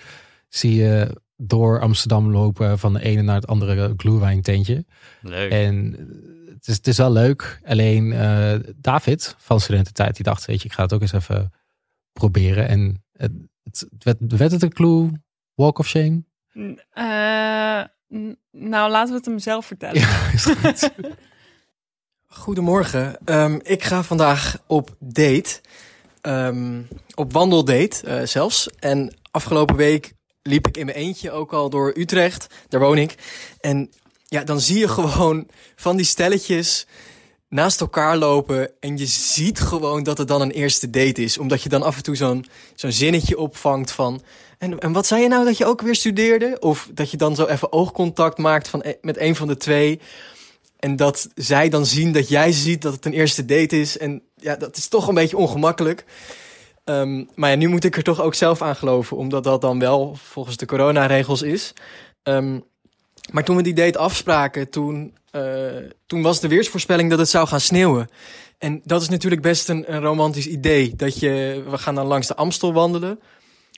[0.48, 4.84] zie je door Amsterdam lopen van de ene naar het andere glühwein tentje.
[5.20, 5.50] Leuk.
[5.50, 5.96] En
[6.48, 7.60] het is, het is wel leuk.
[7.64, 11.52] Alleen eh, David van Studententijd, die dacht, weet je, ik ga het ook eens even
[12.12, 12.68] proberen.
[12.68, 13.32] En het,
[13.62, 15.10] het, werd, werd het een Glue
[15.54, 16.24] Walk of Shame?
[16.90, 17.82] Eh,
[18.50, 20.00] nou laten we het hem zelf vertellen.
[20.00, 20.90] Ja, is goed.
[22.26, 23.18] Goedemorgen.
[23.24, 25.60] Ehm, ik ga vandaag op date.
[26.20, 26.82] Ehm,
[27.14, 28.68] op wandeldate eh, zelfs.
[28.78, 32.46] En afgelopen week liep ik in mijn eentje ook al door Utrecht.
[32.68, 33.14] Daar woon ik.
[33.60, 33.90] En
[34.24, 36.86] ja, dan zie je gewoon van die stelletjes
[37.48, 38.70] naast elkaar lopen.
[38.80, 41.38] En je ziet gewoon dat het dan een eerste date is.
[41.38, 44.22] Omdat je dan af en toe zo'n zo'n zinnetje opvangt van...
[44.58, 46.56] En, en wat zei je nou dat je ook weer studeerde?
[46.60, 50.00] Of dat je dan zo even oogcontact maakt van, e- met een van de twee...
[50.76, 53.98] En dat zij dan zien dat jij ziet dat het een eerste date is.
[53.98, 56.04] En ja, dat is toch een beetje ongemakkelijk.
[56.84, 59.78] Ehm, maar ja, nu moet ik er toch ook zelf aan geloven, omdat dat dan
[59.78, 61.72] wel volgens de coronaregels is.
[62.22, 62.58] Ehm,
[63.32, 65.42] maar toen we die date afspraken, toen, eh,
[66.06, 68.08] toen was de weersvoorspelling dat het zou gaan sneeuwen.
[68.58, 70.96] En dat is natuurlijk best een, een romantisch idee.
[70.96, 73.20] Dat je, we gaan dan langs de Amstel wandelen.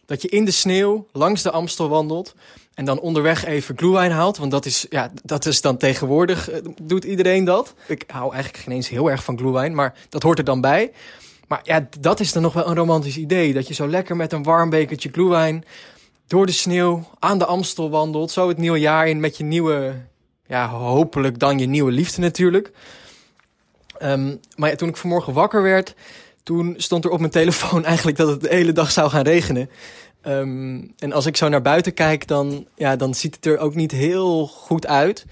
[0.09, 2.35] Dat je in de sneeuw langs de Amstel wandelt.
[2.75, 4.37] En dan onderweg even glühwein haalt.
[4.37, 7.75] Want dat is, ja, dat is dan tegenwoordig, eh, doet iedereen dat.
[7.87, 10.93] Ik hou eigenlijk geen eens heel erg van glühwein, maar dat hoort er dan bij.
[11.49, 13.53] Maar ja, dat is dan nog wel een romantisch idee.
[13.53, 15.65] Dat je zo lekker met een warm bekertje glühwein
[16.27, 18.31] door de sneeuw aan de Amstel wandelt.
[18.31, 19.95] Zo het nieuwe jaar in met je nieuwe,
[20.47, 22.73] ja, hopelijk dan je nieuwe liefde natuurlijk.
[23.99, 25.95] Ehm, maar toen ik vanmorgen wakker werd,
[26.49, 29.71] toen stond er op mijn telefoon eigenlijk dat het de hele dag zou gaan regenen.
[30.23, 33.75] Ehm, en als ik zo naar buiten kijk, dan, ja, dan ziet het er ook
[33.75, 35.27] niet heel goed uit.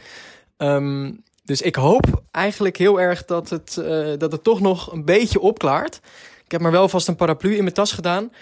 [0.56, 1.12] Ehm,
[1.44, 5.40] dus ik hoop eigenlijk heel erg dat het, eh, dat het toch nog een beetje
[5.40, 6.00] opklaart.
[6.44, 8.32] Ik heb maar wel vast een paraplu in mijn tas gedaan.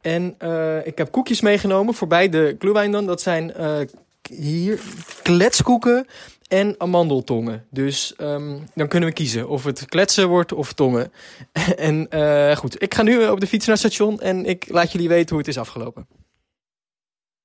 [0.00, 3.06] En eh, ik heb koekjes meegenomen voor bij de glühwein dan.
[3.06, 3.80] Dat zijn eh
[4.28, 4.80] hier
[5.22, 6.06] kletskoeken
[6.54, 7.66] en amandeltongen.
[7.70, 11.12] Dus ehm, dan kunnen we kiezen of het kletsen wordt of tongen.
[11.76, 14.92] en eh, goed, ik ga nu op de fiets naar het station en ik laat
[14.92, 16.06] jullie weten hoe het is afgelopen.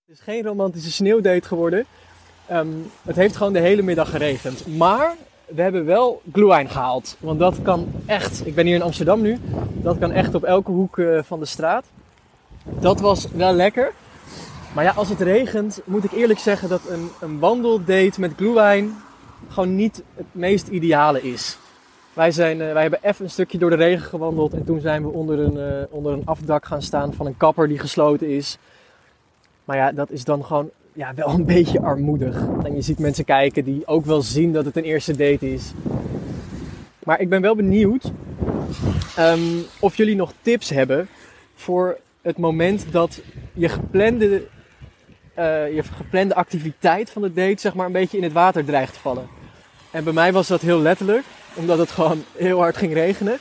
[0.06, 1.86] Het is geen romantische sneeuwdate geworden.
[2.48, 2.68] Ehm,
[3.04, 4.78] het heeft gewoon de hele middag geregend.
[4.78, 7.16] Maar we hebben wel glühwein gehaald.
[7.20, 9.38] Want dat kan echt, ik ben hier in Amsterdam nu,
[9.74, 11.86] dat kan echt op elke hoek eh, van de straat.
[12.64, 13.94] Dat was wel lekker.
[14.74, 18.94] Maar ja, als het regent, moet ik eerlijk zeggen dat een, een wandeldate met glühwein
[19.48, 21.58] gewoon niet het meest ideale is.
[22.14, 25.04] Wij, zijn, eh, wij hebben even een stukje door de regen gewandeld en toen zijn
[25.04, 28.58] we onder een, eh, onder een afdak gaan staan van een kapper die gesloten is.
[29.66, 32.46] Maar ja, dat is dan gewoon ja, wel een beetje armoedig.
[32.64, 35.72] En je ziet mensen kijken die ook wel zien dat het een eerste date is.
[37.04, 38.12] Maar ik ben wel benieuwd
[39.16, 39.40] ehm,
[39.80, 41.08] of jullie nog tips hebben
[41.56, 43.22] voor het moment dat
[43.54, 44.48] je geplande,
[45.40, 48.94] eh, je geplande activiteit van de date zeg maar een beetje in het water dreigt
[48.94, 49.28] te vallen.
[49.92, 53.38] En bij mij was dat heel letterlijk, omdat het gewoon heel hard ging regenen.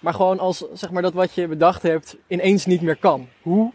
[0.00, 3.28] Maar gewoon als zeg maar, dat wat je bedacht hebt ineens niet meer kan.
[3.42, 3.72] Hoe,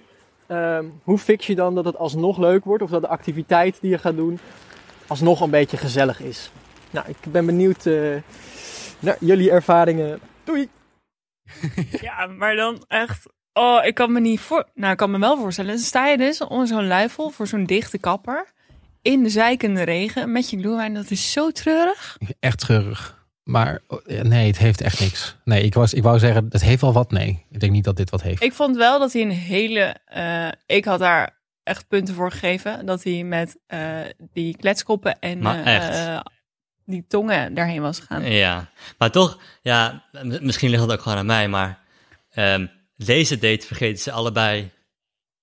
[0.48, 3.90] ehm, hoe fix je dan dat het alsnog leuk wordt of dat de activiteit die
[3.90, 4.40] je gaat doen
[5.08, 6.52] alsnog een beetje gezellig is?
[6.92, 8.16] Nou, ik ben benieuwd eh,
[9.00, 10.20] naar jullie ervaringen.
[10.44, 10.70] Doei!
[12.02, 13.26] Ja, maar dan echt.
[13.54, 14.68] Oh, ik kan me niet voor.
[14.74, 15.72] Nou, ik kan me wel voorstellen.
[15.72, 18.48] Dan sta je dus onder zo'n luifel voor zo'n dichte kapper.
[19.02, 20.94] In de zijkende regen met je glühwein.
[20.94, 22.18] Dat is zo treurig.
[22.40, 23.18] Echt treurig.
[23.44, 25.36] Maar ja, nee, het heeft echt niks.
[25.44, 27.12] Nee, ik, was, ik wou zeggen, het heeft wel wat.
[27.12, 28.44] Nee, ik denk niet dat dit wat heeft.
[28.44, 29.96] Ik vond wel dat hij een hele.
[30.06, 32.86] eh, ik had daar echt punten voor gegeven.
[32.86, 34.00] Dat hij met eh,
[34.34, 36.22] die kletskoppen en eh, eh,
[36.86, 38.24] die tongen daarheen was gegaan.
[38.32, 40.04] Ja, maar toch, ja,
[40.42, 41.80] misschien ligt het ook gewoon aan mij, maar
[42.30, 42.66] ehm,
[43.06, 44.70] deze date vergeten ze allebei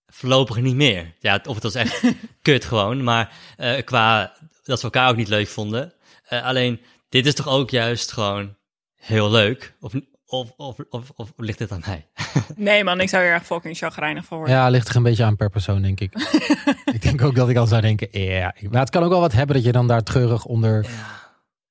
[0.07, 1.14] voorlopig niet meer.
[1.18, 2.02] Ja, of het was echt
[2.42, 5.92] kut gewoon, maar eh, qua dat ze elkaar ook niet leuk vonden.
[6.28, 8.57] Eh, alleen, dit is toch ook juist gewoon
[8.94, 9.74] heel leuk?
[9.80, 9.92] Of,
[10.26, 12.07] of, of, of, of ligt dit aan mij?
[12.57, 14.57] Nee, man, ik zou er echt fucking chagrijnig van worden.
[14.57, 16.12] Ja, ligt er een beetje aan per persoon, denk ik.
[16.94, 18.54] ik denk ook dat ik al zou denken, ja.
[18.70, 20.86] Maar het kan ook wel wat hebben dat je dan daar treurig onder...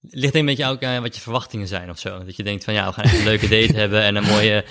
[0.10, 2.24] Ligt een beetje ook aan wat je verwachtingen zijn of zo.
[2.24, 4.66] Dat je denkt van ja, we gaan echt een leuke date hebben en een mooie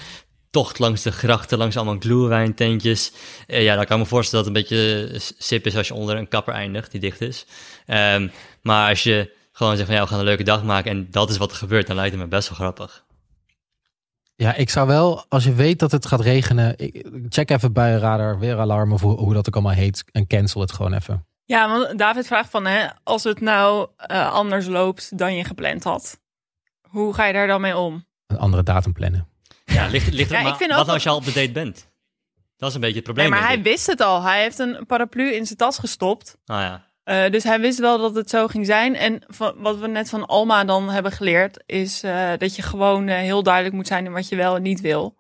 [0.55, 3.13] tocht langs de grachten, langs allemaal glühweintentjes.
[3.47, 5.95] Eh, ja, dan kan ik me voorstellen dat het een beetje sip is als je
[5.95, 7.47] onder een kapper eindigt die dicht is.
[7.87, 8.29] Ehm,
[8.63, 11.31] maar als je gewoon zegt van ja, we gaan een leuke dag maken en dat
[11.31, 13.05] is wat er gebeurt, dan lijkt het me best wel grappig.
[14.37, 17.95] Ja, ik zou wel, als je weet dat het gaat regenen, ik- check even bij
[17.97, 20.05] radar, weeralarm of hoe, hoe dat ook allemaal heet.
[20.13, 21.27] En cancel het gewoon even.
[21.45, 25.85] Ja, want David vraagt van, hè, als het nou eh, anders loopt dan je gepland
[25.85, 26.21] had,
[26.89, 28.05] hoe ga je daar dan mee om?
[28.27, 29.29] Een andere datum plannen.
[29.75, 31.33] Ja, ligt, ligt Ja, er, ik maar vind wat ook als je al op de
[31.33, 31.89] date bent?
[32.57, 33.31] Dat is een beetje het Nee, probleem.
[33.41, 34.23] maar hij wist het al.
[34.23, 36.37] Hij heeft een paraplu in zijn tas gestopt.
[36.47, 36.85] Ah ja.
[37.05, 38.97] Eh, dus hij wist wel dat het zo ging zijn.
[38.97, 43.09] En van, wat we net van Alma dan hebben geleerd, is eh, dat je gewoon
[43.09, 45.17] eh, heel duidelijk moet zijn in wat je wel en niet wil.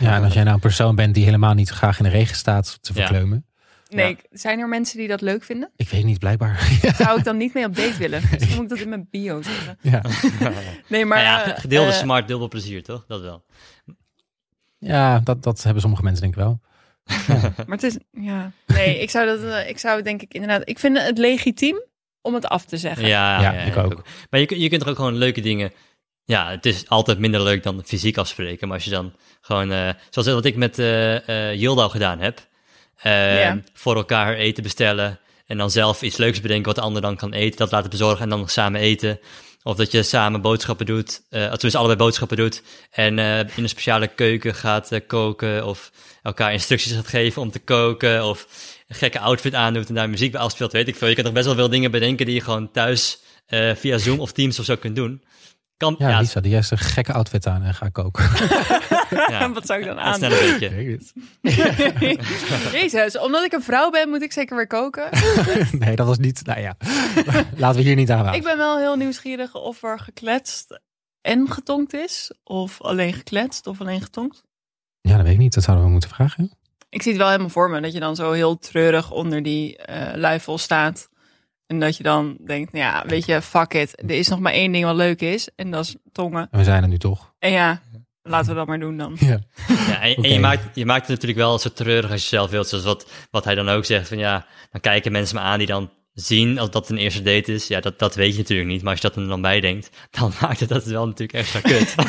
[0.00, 2.36] Ja, en als jij nou een persoon bent die helemaal niet graag in de regen
[2.36, 3.00] staat te Ja.
[3.00, 3.46] verkleumen.
[3.88, 5.70] Nee, zijn er mensen die dat leuk vinden?
[5.76, 6.78] Ik weet niet, blijkbaar.
[6.98, 8.22] Zou ik dan niet mee op date willen?
[8.30, 9.78] Misschien moet ik dat in mijn bio zetten.
[9.80, 10.02] ja.
[10.88, 11.22] Nee, maar...
[11.22, 13.04] Ja, eh, gedeelde eh, smart, dubbel plezier, toch?
[13.08, 13.44] Dat wel.
[14.78, 16.60] ja, dat, dat hebben sommige mensen denk ik wel.
[17.66, 18.52] Maar het is, ja.
[18.66, 21.82] Nee, ik zou dat, eh, ik zou denk ik inderdaad, ik vind het legitiem
[22.20, 23.06] om het af te zeggen.
[23.06, 24.02] Ja, Ja, ik ook.
[24.30, 25.72] Maar je, je kunt er ook gewoon leuke dingen.
[26.24, 28.68] Ja, het is altijd minder leuk dan fysiek afspreken.
[28.68, 32.46] Maar als je dan gewoon, eh, zoals wat ik met eh eh Yilda gedaan heb,
[33.02, 33.60] eh, Ja.
[33.74, 35.18] voor elkaar eten bestellen.
[35.46, 37.58] En dan zelf iets leuks bedenken wat de ander dan kan eten.
[37.58, 39.18] Dat laten bezorgen en dan samen eten.
[39.62, 42.62] Of dat je samen boodschappen doet, eh tenminste allebei boodschappen doet.
[42.90, 45.66] En eh, in een speciale keuken gaat eh, koken.
[45.66, 45.90] Of
[46.22, 48.24] elkaar instructies gaat geven om te koken.
[48.24, 48.46] Of
[48.88, 51.08] een gekke outfit aandoet en daar muziek bij afspeelt, weet ik veel.
[51.08, 54.20] Je kunt nog best wel veel dingen bedenken die je gewoon thuis eh, via Zoom
[54.20, 55.24] of Teams of zo kunt doen.
[55.76, 58.28] Kan, Ja, ja, Lisa, die heeft een gekke outfit aan en ga koken.
[59.10, 60.22] ja, Wat zou ik dan aan?
[60.22, 60.98] een beetje.
[62.78, 65.08] Jezus, omdat ik een vrouw ben, moet ik zeker weer koken.
[65.78, 66.46] nee, dat was niet.
[66.46, 66.76] Nou ja,
[67.56, 68.34] laten we hier niet aan.
[68.34, 70.80] Ik ben wel heel nieuwsgierig of er gekletst
[71.20, 72.32] en getonkt is.
[72.44, 74.42] Of alleen gekletst of alleen getonkt.
[75.00, 75.54] Ja, dat weet ik niet.
[75.54, 76.52] Dat zouden we moeten vragen.
[76.88, 79.76] Ik zie het wel helemaal voor me dat je dan zo heel treurig onder die
[79.76, 81.08] eh luifel staat.
[81.66, 84.02] En dat je dan denkt, nou ja, weet je, fuck it.
[84.02, 85.48] Er is nog maar één ding wat leuk is.
[85.56, 86.48] En dat is tongen.
[86.50, 87.34] En we zijn er nu toch.
[87.38, 87.80] En ja,
[88.26, 89.16] laten we dat maar doen dan.
[89.20, 89.38] Ja.
[89.88, 92.68] Ja, en, je, maakt, je maakt het natuurlijk wel zo treurig als je zelf wilt.
[92.68, 94.08] Zoals wat, wat hij dan ook zegt.
[94.08, 97.52] Van ja, dan kijken mensen me aan die dan zien als dat een eerste date
[97.52, 98.82] is, ja, dat, dat weet je natuurlijk niet.
[98.82, 101.60] Maar als je dat er dan bij denkt, dan maakt het dat wel natuurlijk extra
[101.60, 101.94] kut.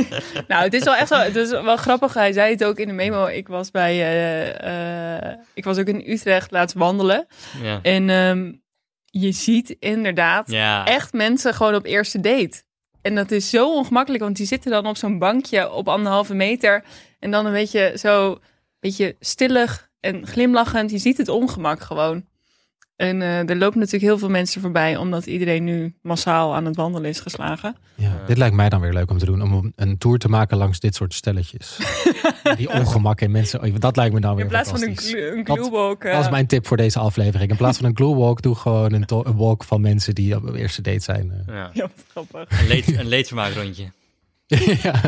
[0.48, 1.16] Nou, het is wel echt zo.
[1.16, 2.14] Het is wel grappig.
[2.14, 3.26] Hij zei het ook in de memo.
[3.26, 3.92] Ik was bij.
[3.92, 7.26] eh, eh, ik was ook in Utrecht laatst wandelen.
[7.62, 7.78] ja.
[7.82, 8.52] En ehm,
[9.04, 10.86] je ziet inderdaad ja.
[10.86, 12.62] echt mensen gewoon op eerste date.
[13.02, 16.84] En dat is zo ongemakkelijk, want die zitten dan op zo'n bankje op anderhalve meter.
[17.18, 18.38] En dan een beetje zo,
[18.80, 20.90] beetje stillig en glimlachend.
[20.90, 22.24] Je ziet het ongemak gewoon.
[23.02, 26.76] En eh, er lopen natuurlijk heel veel mensen voorbij, omdat iedereen nu massaal aan het
[26.76, 27.76] wandelen is geslagen.
[27.94, 29.42] Ja, dit lijkt mij dan weer leuk om te doen.
[29.42, 31.78] Om een tour te maken langs dit soort stelletjes.
[32.56, 33.62] Die ongemak in mensen.
[33.62, 35.44] oh, Dat lijkt me dan weer In plaats van een, glu- een
[36.04, 37.50] eh, Dat is mijn tip voor deze aflevering.
[37.50, 40.46] In plaats van een glue walk, doe gewoon een, een walk van mensen die op
[40.52, 41.30] de eerste date zijn.
[41.46, 41.54] eh.
[41.54, 41.70] Ja.
[41.72, 41.80] Ja,
[42.12, 42.60] wat grappig.
[42.60, 43.84] Een, leed, een leedvermaakrondje.
[44.82, 45.00] ja,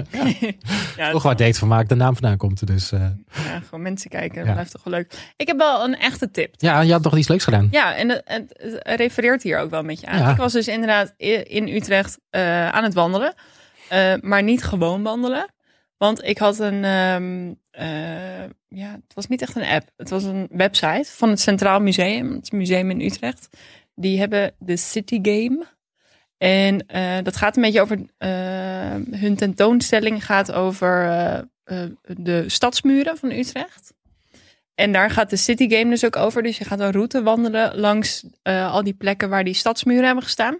[0.96, 2.66] Ja, toch waar date van maakt de naam vandaan komt.
[2.66, 3.00] Dus eh,
[3.44, 4.52] ja, gewoon mensen kijken, dat Ja.
[4.52, 5.32] blijft toch wel leuk.
[5.36, 6.54] Ik heb wel een echte tip.
[6.58, 7.68] ja, je had nog iets leuks gedaan.
[7.70, 10.18] Ja, en het, refereert hier ook wel een beetje aan.
[10.18, 10.30] Ja.
[10.30, 11.14] Ik was dus inderdaad
[11.46, 13.34] in Utrecht eh, aan het wandelen.
[13.88, 15.52] eh, maar niet gewoon wandelen.
[15.96, 16.84] Want ik had een...
[16.84, 19.88] ehm, eh, ja, het was niet echt een app.
[19.96, 22.32] Het was een website van het Centraal Museum.
[22.32, 23.48] Het museum in Utrecht.
[23.94, 25.64] Die hebben de City Game.
[26.44, 27.98] En eh, dat gaat een beetje over...
[28.18, 31.08] eh, hun tentoonstelling gaat over
[31.64, 33.94] eh, de stadsmuren van Utrecht.
[34.74, 36.42] En daar gaat de City Game dus ook over.
[36.42, 40.58] Dus je gaat een route wandelen langs al die plekken waar die stadsmuren hebben gestaan.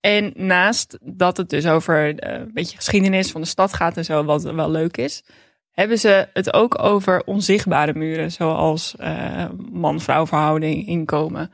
[0.00, 4.24] En naast dat het dus over een beetje geschiedenis van de stad gaat en zo,
[4.24, 5.22] wat wel leuk is,
[5.70, 8.94] hebben ze het ook over onzichtbare muren, zoals
[9.70, 11.52] man-vrouw verhouding, inkomen.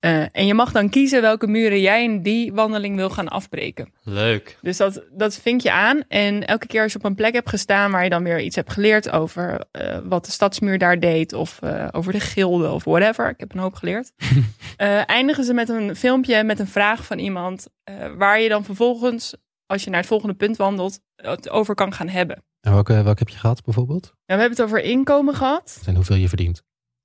[0.00, 3.92] Eh, en je mag dan kiezen welke muren jij in die wandeling wil gaan afbreken.
[4.02, 4.58] Leuk.
[4.62, 6.02] Dus dat, dat vink je aan.
[6.08, 8.56] En elke keer als je op een plek hebt gestaan waar je dan weer iets
[8.56, 12.84] hebt geleerd over eh, wat de stadsmuur daar deed, of eh, over de gilden of
[12.84, 13.28] whatever.
[13.28, 14.12] Ik heb een hoop geleerd.
[14.76, 18.64] Eh, eindigen ze met een filmpje met een vraag van iemand eh, waar je dan
[18.64, 19.34] vervolgens,
[19.66, 22.44] als je naar het volgende punt wandelt, het over kan gaan hebben.
[22.60, 24.02] En welke, welke heb je gehad bijvoorbeeld?
[24.02, 25.82] Nou, we hebben het over inkomen gehad.
[25.86, 26.62] En hoeveel je verdient?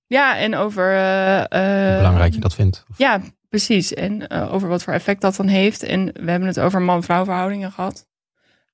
[0.07, 0.91] Ja, en over.
[0.91, 2.85] eh, eh, Hoe belangrijk je dat vindt?
[2.89, 3.93] Of- Ja, precies.
[3.93, 5.83] En eh, over wat voor effect dat dan heeft.
[5.83, 8.07] En we hebben het over man-vrouw verhoudingen gehad.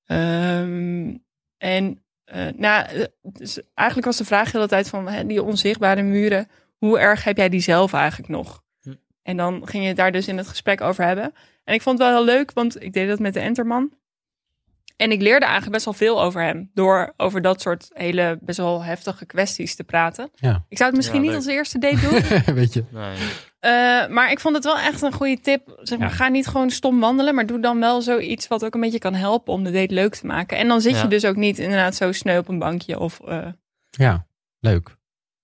[0.06, 1.16] Ehm,
[1.58, 6.02] en eh, nou, dus eigenlijk was de vraag de hele tijd van hè, die onzichtbare
[6.02, 6.48] muren.
[6.78, 8.64] Hoe erg heb jij die zelf eigenlijk nog?
[8.82, 8.94] Hm.
[9.24, 11.34] En dan ging je het daar dus in het gesprek over hebben.
[11.64, 13.94] En ik vond het wel heel leuk, want ik deed dat met de Enterman.
[15.02, 16.70] En ik leerde eigenlijk best wel veel over hem.
[16.74, 20.30] Door over dat soort hele best wel heftige kwesties te praten.
[20.36, 20.66] Ja.
[20.70, 22.56] Ik zou het misschien Ja, niet als eerste date doen.
[22.56, 22.84] Weet je?
[22.92, 23.16] Nee.
[23.60, 25.80] Eh, maar ik vond het wel echt een goede tip.
[25.82, 26.14] Zeg maar, Ja.
[26.16, 29.14] Ga niet gewoon stom wandelen, maar doe dan wel zoiets wat ook een beetje kan
[29.14, 30.58] helpen om de date leuk te maken.
[30.58, 31.02] En dan zit Ja.
[31.02, 33.48] je dus ook niet inderdaad zo sneu op een bankje of eh,
[33.90, 34.26] Ja,
[34.60, 34.96] leuk.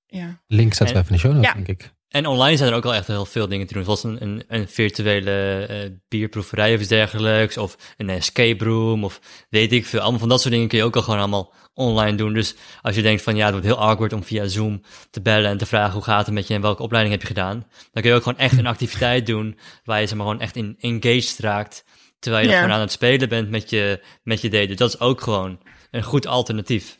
[0.05, 0.41] ja.
[0.47, 1.53] Link zetten we En- even in de show notes, Ja.
[1.53, 1.91] denk ik.
[2.08, 3.84] En online zijn er ook al echt heel veel dingen te doen.
[3.84, 7.58] Zoals een, een, een virtuele eh, bierproeverij of iets dergelijks.
[7.58, 9.03] Of een escape room.
[9.03, 9.99] Of weet ik veel.
[9.99, 12.34] Allemaal van dat soort dingen kun je ook al gewoon allemaal online doen.
[12.34, 15.49] Dus als je denkt van ja, het wordt heel awkward om via Zoom te bellen
[15.49, 17.66] en te vragen hoe gaat het met je en welke opleiding heb je gedaan.
[17.91, 20.55] Dan kun je ook gewoon echt een activiteit doen waar je zeg maar gewoon echt
[20.55, 21.84] in engaged raakt.
[22.20, 22.58] Terwijl je Ja.
[22.60, 24.68] gewoon aan het spelen bent met je, met je date.
[24.68, 25.60] Dus dat is ook gewoon
[25.91, 26.99] een goed alternatief.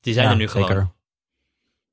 [0.00, 0.92] Die zijn ja, er nu gewoon.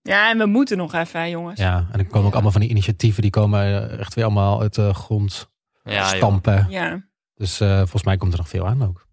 [0.09, 1.59] Ja, en we moeten nog even, hè, jongens.
[1.59, 4.61] Ja, en er komen ook allemaal van die initiatieven die komen eh, echt weer allemaal
[4.61, 5.49] uit de grond
[5.83, 6.07] Ja, joh.
[6.07, 6.65] stampen.
[6.69, 7.03] Ja.
[7.35, 9.07] Dus eh, volgens mij komt er nog veel aan ook.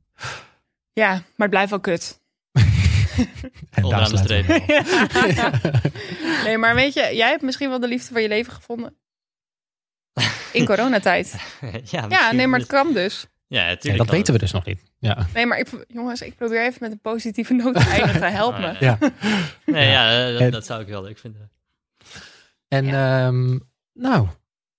[0.93, 2.21] ja, maar het blijft wel kut.
[3.71, 5.81] En Onderaan de
[6.45, 8.97] nee, maar weet je, jij hebt misschien wel de liefde van je leven gevonden.
[10.53, 11.37] In coronatijd.
[11.85, 13.27] ja, Ja, nee, maar het kan dus.
[13.47, 14.05] Ja, Ja, natuurlijk.
[14.05, 14.81] dat weten we dus nog niet.
[14.99, 18.33] Ja, Nee, maar ik, jongens, ik probeer even met een positieve noot te eindigen.
[18.43, 18.77] Help me.
[18.81, 18.99] ja.
[19.67, 21.51] Nee, ja, eh, dat, En- dat zou ik wel leuk vinden.
[22.69, 23.59] En ehm,
[23.93, 24.27] nou,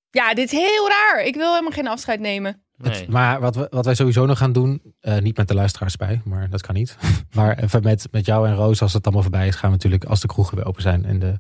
[0.10, 1.24] Ja, dit is heel raar.
[1.26, 2.62] Ik wil helemaal geen afscheid nemen.
[2.78, 2.94] Nee.
[3.00, 5.96] het- maar wat, we, wat wij sowieso nog gaan doen, eh, niet met de luisteraars
[5.96, 6.98] bij, maar dat kan niet.
[7.36, 10.04] maar even met, met jou en Roos, als het allemaal voorbij is, gaan we natuurlijk,
[10.06, 11.38] als de kroegen weer open zijn en de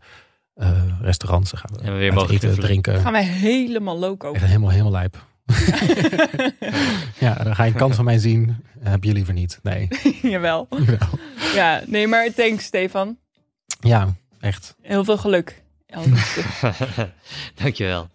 [0.53, 2.99] eh, restaurants, gaan we, En we weer mogen eten, drinken.
[2.99, 4.34] Gaan wij helemaal loco.
[4.34, 5.25] Echt helemaal, helemaal lijp.
[7.25, 8.57] ja, dan ga je een kant van mij zien.
[8.79, 9.59] Heb je liever niet.
[9.63, 9.87] Nee.
[10.21, 10.67] Jawel.
[10.69, 11.19] Jawel.
[11.53, 13.17] Ja, nee, maar thanks Stefan.
[13.79, 14.75] ja, echt.
[14.81, 15.63] Heel veel geluk.
[17.61, 18.07] Dankjewel.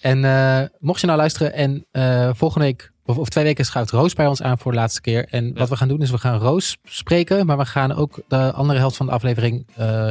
[0.00, 3.90] En eh, mocht je nou luisteren en eh, volgende week of, of twee weken schuift
[3.90, 5.26] Roos bij ons aan voor de laatste keer.
[5.30, 5.52] En Ja.
[5.52, 8.78] wat we gaan doen is we gaan Roos spreken, maar we gaan ook de andere
[8.78, 10.08] helft van de aflevering eh,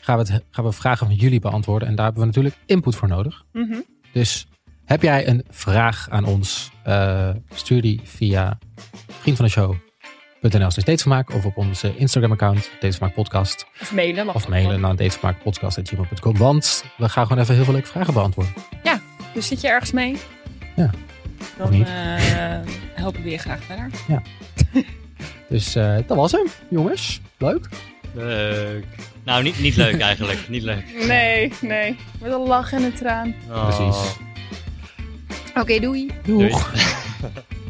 [0.00, 1.88] gaan, we het, gaan we vragen van jullie beantwoorden.
[1.88, 3.44] En daar hebben we natuurlijk input voor nodig.
[3.52, 3.76] Mhm.
[4.12, 4.46] Dus
[4.84, 8.58] heb jij een vraag aan ons, eh, stuur die via
[10.50, 13.66] slash datevermaak of op onze Instagram account, Datevermaak Podcast.
[13.80, 14.34] Of mailen.
[14.34, 16.36] Of mailen naar datevermaakpodcast.gmail.com.
[16.36, 18.52] Want we gaan gewoon even heel veel leuke vragen beantwoorden.
[19.34, 20.16] Dus zit je ergens mee?
[20.76, 20.90] Ja.
[21.56, 21.84] Dan eh,
[22.94, 23.90] helpen we je graag verder.
[25.48, 27.20] Dus eh, dat was hem, jongens.
[27.38, 27.68] Leuk.
[28.14, 28.84] Leuk.
[29.24, 30.48] Nou, niet, niet leuk eigenlijk.
[30.48, 31.06] niet leuk.
[31.06, 31.96] Nee, nee.
[32.20, 33.34] Met een lach en een traan.
[33.50, 33.62] Oh.
[33.62, 34.16] Precies.
[35.60, 36.10] Oké, doei.
[36.26, 36.52] Doeg.
[36.52, 37.54] Doei.